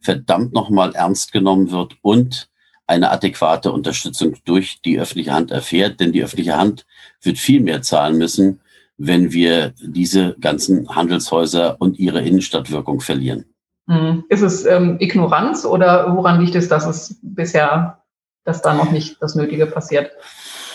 verdammt 0.00 0.54
nochmal 0.54 0.94
ernst 0.94 1.32
genommen 1.32 1.70
wird 1.70 1.96
und 2.00 2.48
eine 2.86 3.10
adäquate 3.10 3.70
Unterstützung 3.70 4.36
durch 4.46 4.80
die 4.80 4.98
öffentliche 4.98 5.32
Hand 5.32 5.50
erfährt. 5.50 6.00
Denn 6.00 6.12
die 6.12 6.24
öffentliche 6.24 6.56
Hand 6.56 6.86
wird 7.20 7.36
viel 7.36 7.60
mehr 7.60 7.82
zahlen 7.82 8.16
müssen 8.16 8.60
wenn 8.98 9.32
wir 9.32 9.72
diese 9.80 10.36
ganzen 10.40 10.94
Handelshäuser 10.94 11.76
und 11.80 11.98
ihre 11.98 12.20
Innenstadtwirkung 12.20 13.00
verlieren. 13.00 13.44
Hm. 13.88 14.24
Ist 14.28 14.42
es 14.42 14.66
ähm, 14.66 14.96
Ignoranz 15.00 15.64
oder 15.64 16.14
woran 16.14 16.40
liegt 16.40 16.56
es, 16.56 16.68
dass 16.68 16.84
es 16.86 17.18
bisher, 17.22 18.02
dass 18.44 18.60
da 18.60 18.74
noch 18.74 18.90
nicht 18.90 19.16
das 19.22 19.34
Nötige 19.34 19.66
passiert? 19.66 20.10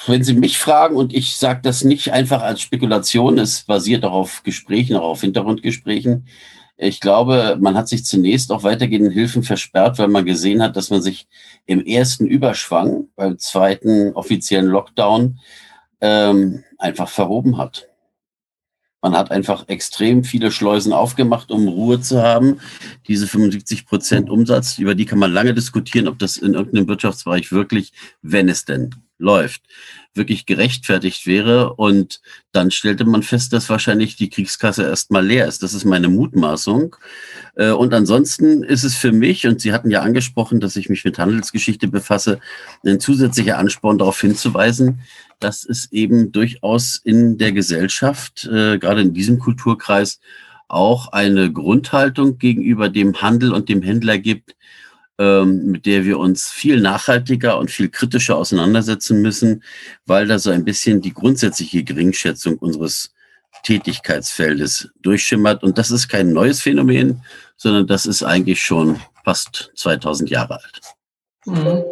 Wenn 0.08 0.24
Sie 0.24 0.34
mich 0.34 0.58
fragen, 0.58 0.96
und 0.96 1.14
ich 1.14 1.38
sage 1.38 1.62
das 1.64 1.84
nicht 1.84 2.12
einfach 2.12 2.42
als 2.42 2.62
Spekulation, 2.62 3.38
es 3.38 3.64
basiert 3.64 4.04
auch 4.04 4.14
auf 4.14 4.44
Gesprächen, 4.44 4.98
auch 4.98 5.04
auf 5.12 5.22
Hintergrundgesprächen. 5.22 6.28
Ich 6.76 7.00
glaube, 7.00 7.58
man 7.62 7.78
hat 7.78 7.88
sich 7.88 8.04
zunächst 8.04 8.52
auch 8.52 8.64
weitergehenden 8.64 9.12
Hilfen 9.12 9.44
versperrt, 9.44 10.00
weil 10.00 10.08
man 10.08 10.26
gesehen 10.26 10.62
hat, 10.62 10.76
dass 10.76 10.90
man 10.90 11.02
sich 11.02 11.28
im 11.66 11.86
ersten 11.86 12.26
Überschwang, 12.26 13.08
beim 13.16 13.38
zweiten 13.38 14.12
offiziellen 14.14 14.68
Lockdown, 14.68 15.40
ähm, 16.02 16.64
einfach 16.78 17.08
verhoben 17.08 17.58
hat. 17.58 17.88
Man 19.04 19.18
hat 19.18 19.32
einfach 19.32 19.68
extrem 19.68 20.24
viele 20.24 20.50
Schleusen 20.50 20.94
aufgemacht, 20.94 21.52
um 21.52 21.68
Ruhe 21.68 22.00
zu 22.00 22.24
haben. 22.24 22.62
Diese 23.10 23.28
75 23.28 23.86
Prozent 23.86 24.30
Umsatz, 24.30 24.78
über 24.78 24.96
die 24.96 25.04
kann 25.04 25.20
man 25.20 25.34
lange 25.34 25.54
diskutieren, 25.54 26.08
ob 26.08 26.20
das 26.20 26.38
in 26.38 26.54
irgendeinem 26.54 26.88
Wirtschaftsbereich 26.88 27.52
wirklich, 27.52 27.92
wenn 28.22 28.48
es 28.48 28.64
denn 28.64 28.96
läuft, 29.18 29.62
wirklich 30.14 30.46
gerechtfertigt 30.46 31.26
wäre. 31.26 31.74
Und 31.76 32.22
dann 32.52 32.72
stellte 32.72 33.06
man 33.06 33.24
fest, 33.24 33.54
dass 33.54 33.70
wahrscheinlich 33.70 34.16
die 34.16 34.30
Kriegskasse 34.30 34.84
erstmal 34.84 35.26
leer 35.26 35.48
ist. 35.48 35.64
Das 35.64 35.74
ist 35.74 35.86
meine 35.86 36.10
Mutmaßung. 36.10 36.96
Äh, 37.56 37.72
und 37.72 37.94
ansonsten 37.94 38.64
ist 38.64 38.84
es 38.84 38.96
für 38.96 39.12
mich, 39.12 39.48
und 39.48 39.62
Sie 39.62 39.74
hatten 39.74 39.92
ja 39.92 40.02
angesprochen, 40.02 40.60
dass 40.60 40.76
ich 40.76 40.90
mich 40.90 41.04
mit 41.06 41.18
Handelsgeschichte 41.18 41.88
befasse, 41.88 42.40
ein 42.86 43.00
zusätzlicher 43.00 43.58
Ansporn 43.58 43.98
darauf 43.98 44.20
hinzuweisen, 44.20 45.02
dass 45.40 45.66
es 45.66 45.92
eben 45.92 46.32
durchaus 46.32 47.00
in 47.04 47.38
der 47.38 47.52
Gesellschaft, 47.52 48.46
äh, 48.46 48.78
gerade 48.78 49.02
in 49.02 49.14
diesem 49.14 49.40
Kulturkreis, 49.40 50.20
auch 50.68 51.10
eine 51.10 51.52
Grundhaltung 51.52 52.38
gegenüber 52.40 52.90
dem 52.90 53.22
Handel 53.22 53.54
und 53.54 53.70
dem 53.70 53.82
Händler 53.84 54.18
gibt, 54.18 54.56
ähm, 55.20 55.68
mit 55.68 55.86
der 55.86 56.06
wir 56.06 56.20
uns 56.20 56.50
viel 56.50 56.82
nachhaltiger 56.82 57.58
und 57.58 57.72
viel 57.72 57.90
kritischer 57.90 58.38
auseinandersetzen 58.38 59.22
müssen, 59.22 59.64
weil 60.06 60.28
da 60.28 60.40
so 60.40 60.50
ein 60.50 60.66
bisschen 60.66 61.02
die 61.02 61.14
grundsätzliche 61.14 61.84
Geringschätzung 61.84 62.58
unseres 62.58 63.14
Tätigkeitsfeldes 63.64 64.90
durchschimmert. 65.02 65.64
Und 65.64 65.78
das 65.78 65.92
ist 65.92 66.08
kein 66.08 66.34
neues 66.34 66.62
Phänomen, 66.62 67.22
sondern 67.58 67.88
das 67.88 68.06
ist 68.06 68.24
eigentlich 68.24 68.62
schon 68.62 69.00
fast 69.24 69.72
2000 69.76 70.30
Jahre 70.30 70.56
alt. 70.56 70.82
Mhm. 71.46 71.84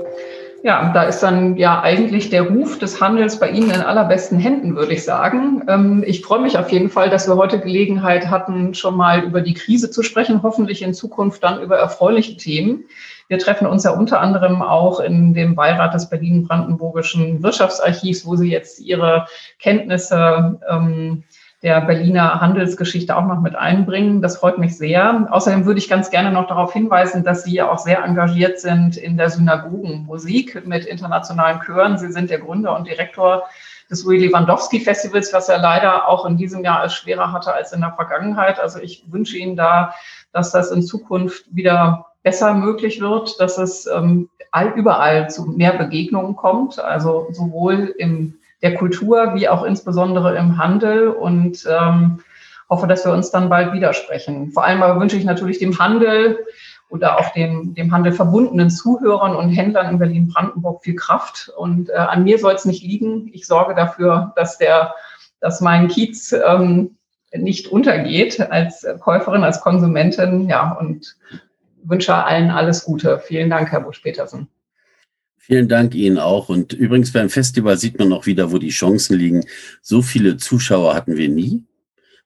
Ja, 0.63 0.91
da 0.93 1.03
ist 1.03 1.21
dann 1.23 1.57
ja 1.57 1.81
eigentlich 1.81 2.29
der 2.29 2.43
Ruf 2.43 2.77
des 2.77 3.01
Handels 3.01 3.39
bei 3.39 3.49
Ihnen 3.49 3.71
in 3.71 3.81
allerbesten 3.81 4.37
Händen, 4.37 4.75
würde 4.75 4.93
ich 4.93 5.03
sagen. 5.03 5.63
Ähm, 5.67 6.03
ich 6.05 6.21
freue 6.21 6.39
mich 6.39 6.57
auf 6.59 6.71
jeden 6.71 6.89
Fall, 6.91 7.09
dass 7.09 7.27
wir 7.27 7.35
heute 7.35 7.59
Gelegenheit 7.59 8.29
hatten, 8.29 8.75
schon 8.75 8.95
mal 8.95 9.23
über 9.23 9.41
die 9.41 9.55
Krise 9.55 9.89
zu 9.89 10.03
sprechen, 10.03 10.43
hoffentlich 10.43 10.83
in 10.83 10.93
Zukunft 10.93 11.43
dann 11.43 11.61
über 11.63 11.77
erfreuliche 11.77 12.37
Themen. 12.37 12.85
Wir 13.27 13.39
treffen 13.39 13.65
uns 13.65 13.85
ja 13.85 13.91
unter 13.91 14.21
anderem 14.21 14.61
auch 14.61 14.99
in 14.99 15.33
dem 15.33 15.55
Beirat 15.55 15.95
des 15.95 16.09
Berlin-Brandenburgischen 16.09 17.41
Wirtschaftsarchivs, 17.41 18.27
wo 18.27 18.35
Sie 18.35 18.51
jetzt 18.51 18.79
Ihre 18.81 19.25
Kenntnisse 19.57 20.59
ähm, 20.69 21.23
der 21.63 21.81
Berliner 21.81 22.41
Handelsgeschichte 22.41 23.15
auch 23.15 23.25
noch 23.25 23.39
mit 23.39 23.55
einbringen. 23.55 24.21
Das 24.21 24.37
freut 24.37 24.57
mich 24.57 24.77
sehr. 24.77 25.27
Außerdem 25.29 25.65
würde 25.65 25.77
ich 25.77 25.89
ganz 25.89 26.09
gerne 26.09 26.31
noch 26.31 26.47
darauf 26.47 26.73
hinweisen, 26.73 27.23
dass 27.23 27.43
Sie 27.43 27.53
ja 27.53 27.71
auch 27.71 27.77
sehr 27.77 28.03
engagiert 28.03 28.59
sind 28.59 28.97
in 28.97 29.15
der 29.15 29.29
Synagogenmusik 29.29 30.65
mit 30.65 30.85
internationalen 30.85 31.61
Chören. 31.61 31.99
Sie 31.99 32.11
sind 32.11 32.31
der 32.31 32.39
Gründer 32.39 32.75
und 32.75 32.87
Direktor 32.87 33.43
des 33.91 34.03
Louis 34.03 34.21
Lewandowski 34.21 34.79
Festivals, 34.79 35.33
was 35.33 35.49
er 35.49 35.59
leider 35.59 36.07
auch 36.07 36.25
in 36.25 36.37
diesem 36.37 36.63
Jahr 36.63 36.79
als 36.79 36.95
schwerer 36.95 37.31
hatte 37.31 37.53
als 37.53 37.73
in 37.73 37.81
der 37.81 37.93
Vergangenheit. 37.93 38.59
Also 38.59 38.79
ich 38.79 39.03
wünsche 39.11 39.37
Ihnen 39.37 39.55
da, 39.55 39.93
dass 40.31 40.51
das 40.51 40.71
in 40.71 40.81
Zukunft 40.81 41.45
wieder 41.53 42.07
besser 42.23 42.53
möglich 42.53 43.01
wird, 43.01 43.39
dass 43.39 43.57
es 43.59 43.85
ähm, 43.85 44.29
all, 44.51 44.69
überall 44.69 45.29
zu 45.29 45.45
mehr 45.45 45.73
Begegnungen 45.73 46.35
kommt, 46.35 46.79
also 46.79 47.27
sowohl 47.31 47.93
im 47.97 48.37
der 48.61 48.75
Kultur 48.75 49.33
wie 49.35 49.49
auch 49.49 49.63
insbesondere 49.63 50.37
im 50.37 50.57
Handel 50.57 51.09
und 51.09 51.67
ähm, 51.69 52.19
hoffe, 52.69 52.87
dass 52.87 53.05
wir 53.05 53.11
uns 53.11 53.31
dann 53.31 53.49
bald 53.49 53.73
widersprechen. 53.73 54.51
Vor 54.51 54.63
allem 54.63 54.81
aber 54.81 54.99
wünsche 54.99 55.17
ich 55.17 55.25
natürlich 55.25 55.59
dem 55.59 55.77
Handel 55.79 56.39
oder 56.89 57.19
auch 57.19 57.33
dem, 57.33 57.73
dem 57.73 57.91
Handel 57.91 58.11
verbundenen 58.11 58.69
Zuhörern 58.69 59.35
und 59.35 59.49
Händlern 59.49 59.89
in 59.89 59.99
Berlin-Brandenburg 59.99 60.83
viel 60.83 60.95
Kraft. 60.95 61.51
Und 61.57 61.89
äh, 61.89 61.93
an 61.93 62.23
mir 62.23 62.37
soll 62.37 62.53
es 62.53 62.65
nicht 62.65 62.83
liegen. 62.83 63.29
Ich 63.33 63.47
sorge 63.47 63.75
dafür, 63.75 64.33
dass 64.35 64.57
der, 64.57 64.93
dass 65.39 65.61
mein 65.61 65.87
Kiez 65.87 66.33
ähm, 66.33 66.97
nicht 67.33 67.67
untergeht 67.67 68.41
als 68.51 68.85
Käuferin, 68.99 69.43
als 69.43 69.61
Konsumentin. 69.61 70.49
Ja, 70.49 70.71
und 70.79 71.15
wünsche 71.83 72.13
allen 72.13 72.51
alles 72.51 72.83
Gute. 72.83 73.19
Vielen 73.19 73.49
Dank, 73.49 73.71
Herr 73.71 73.81
Busch-Petersen. 73.81 74.49
Vielen 75.41 75.67
Dank 75.67 75.95
Ihnen 75.95 76.17
auch. 76.19 76.49
Und 76.49 76.73
übrigens 76.73 77.11
beim 77.11 77.29
Festival 77.29 77.77
sieht 77.77 77.99
man 77.99 78.13
auch 78.13 78.25
wieder, 78.25 78.51
wo 78.51 78.57
die 78.59 78.69
Chancen 78.69 79.17
liegen. 79.17 79.43
So 79.81 80.01
viele 80.01 80.37
Zuschauer 80.37 80.93
hatten 80.95 81.17
wir 81.17 81.29
nie. 81.29 81.65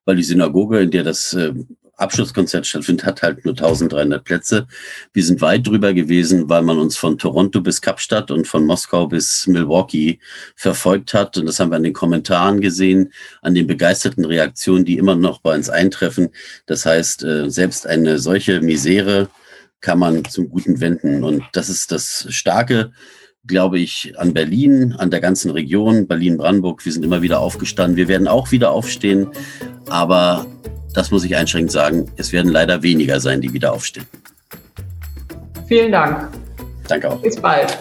weil 0.06 0.16
die 0.16 0.22
Synagoge, 0.22 0.80
in 0.80 0.90
der 0.90 1.02
das 1.04 1.34
äh, 1.34 1.52
Abschlusskonzert 1.96 2.66
stattfindet, 2.66 3.06
hat 3.06 3.22
halt 3.22 3.44
nur 3.44 3.54
1300 3.54 4.22
Plätze. 4.22 4.66
Wir 5.12 5.24
sind 5.24 5.40
weit 5.40 5.66
drüber 5.66 5.94
gewesen, 5.94 6.48
weil 6.48 6.62
man 6.62 6.78
uns 6.78 6.96
von 6.96 7.18
Toronto 7.18 7.60
bis 7.60 7.80
Kapstadt 7.80 8.30
und 8.30 8.46
von 8.46 8.66
Moskau 8.66 9.06
bis 9.08 9.46
Milwaukee 9.46 10.20
verfolgt 10.54 11.14
hat. 11.14 11.38
Und 11.38 11.46
das 11.46 11.58
haben 11.58 11.70
wir 11.70 11.76
an 11.76 11.82
den 11.82 11.94
Kommentaren 11.94 12.60
gesehen, 12.60 13.12
an 13.42 13.54
den 13.54 13.66
begeisterten 13.66 14.24
Reaktionen, 14.24 14.84
die 14.84 14.98
immer 14.98 15.16
noch 15.16 15.40
bei 15.40 15.54
uns 15.54 15.70
eintreffen. 15.70 16.28
Das 16.66 16.86
heißt, 16.86 17.24
äh, 17.24 17.50
selbst 17.50 17.86
eine 17.86 18.18
solche 18.18 18.60
Misere 18.60 19.28
kann 19.80 19.98
man 19.98 20.24
zum 20.24 20.48
Guten 20.48 20.80
wenden. 20.80 21.24
Und 21.24 21.44
das 21.52 21.68
ist 21.68 21.92
das 21.92 22.26
Starke 22.30 22.92
glaube 23.46 23.78
ich, 23.78 24.12
an 24.18 24.34
Berlin, 24.34 24.94
an 24.98 25.10
der 25.10 25.20
ganzen 25.20 25.50
Region, 25.50 26.06
Berlin-Brandenburg. 26.06 26.84
Wir 26.84 26.92
sind 26.92 27.04
immer 27.04 27.22
wieder 27.22 27.40
aufgestanden. 27.40 27.96
Wir 27.96 28.08
werden 28.08 28.28
auch 28.28 28.50
wieder 28.50 28.72
aufstehen. 28.72 29.28
Aber 29.88 30.46
das 30.94 31.10
muss 31.10 31.24
ich 31.24 31.36
einschränkend 31.36 31.72
sagen, 31.72 32.10
es 32.16 32.32
werden 32.32 32.50
leider 32.50 32.82
weniger 32.82 33.20
sein, 33.20 33.40
die 33.40 33.52
wieder 33.52 33.72
aufstehen. 33.72 34.06
Vielen 35.66 35.92
Dank. 35.92 36.28
Danke 36.88 37.10
auch. 37.10 37.20
Bis 37.20 37.36
bald. 37.36 37.76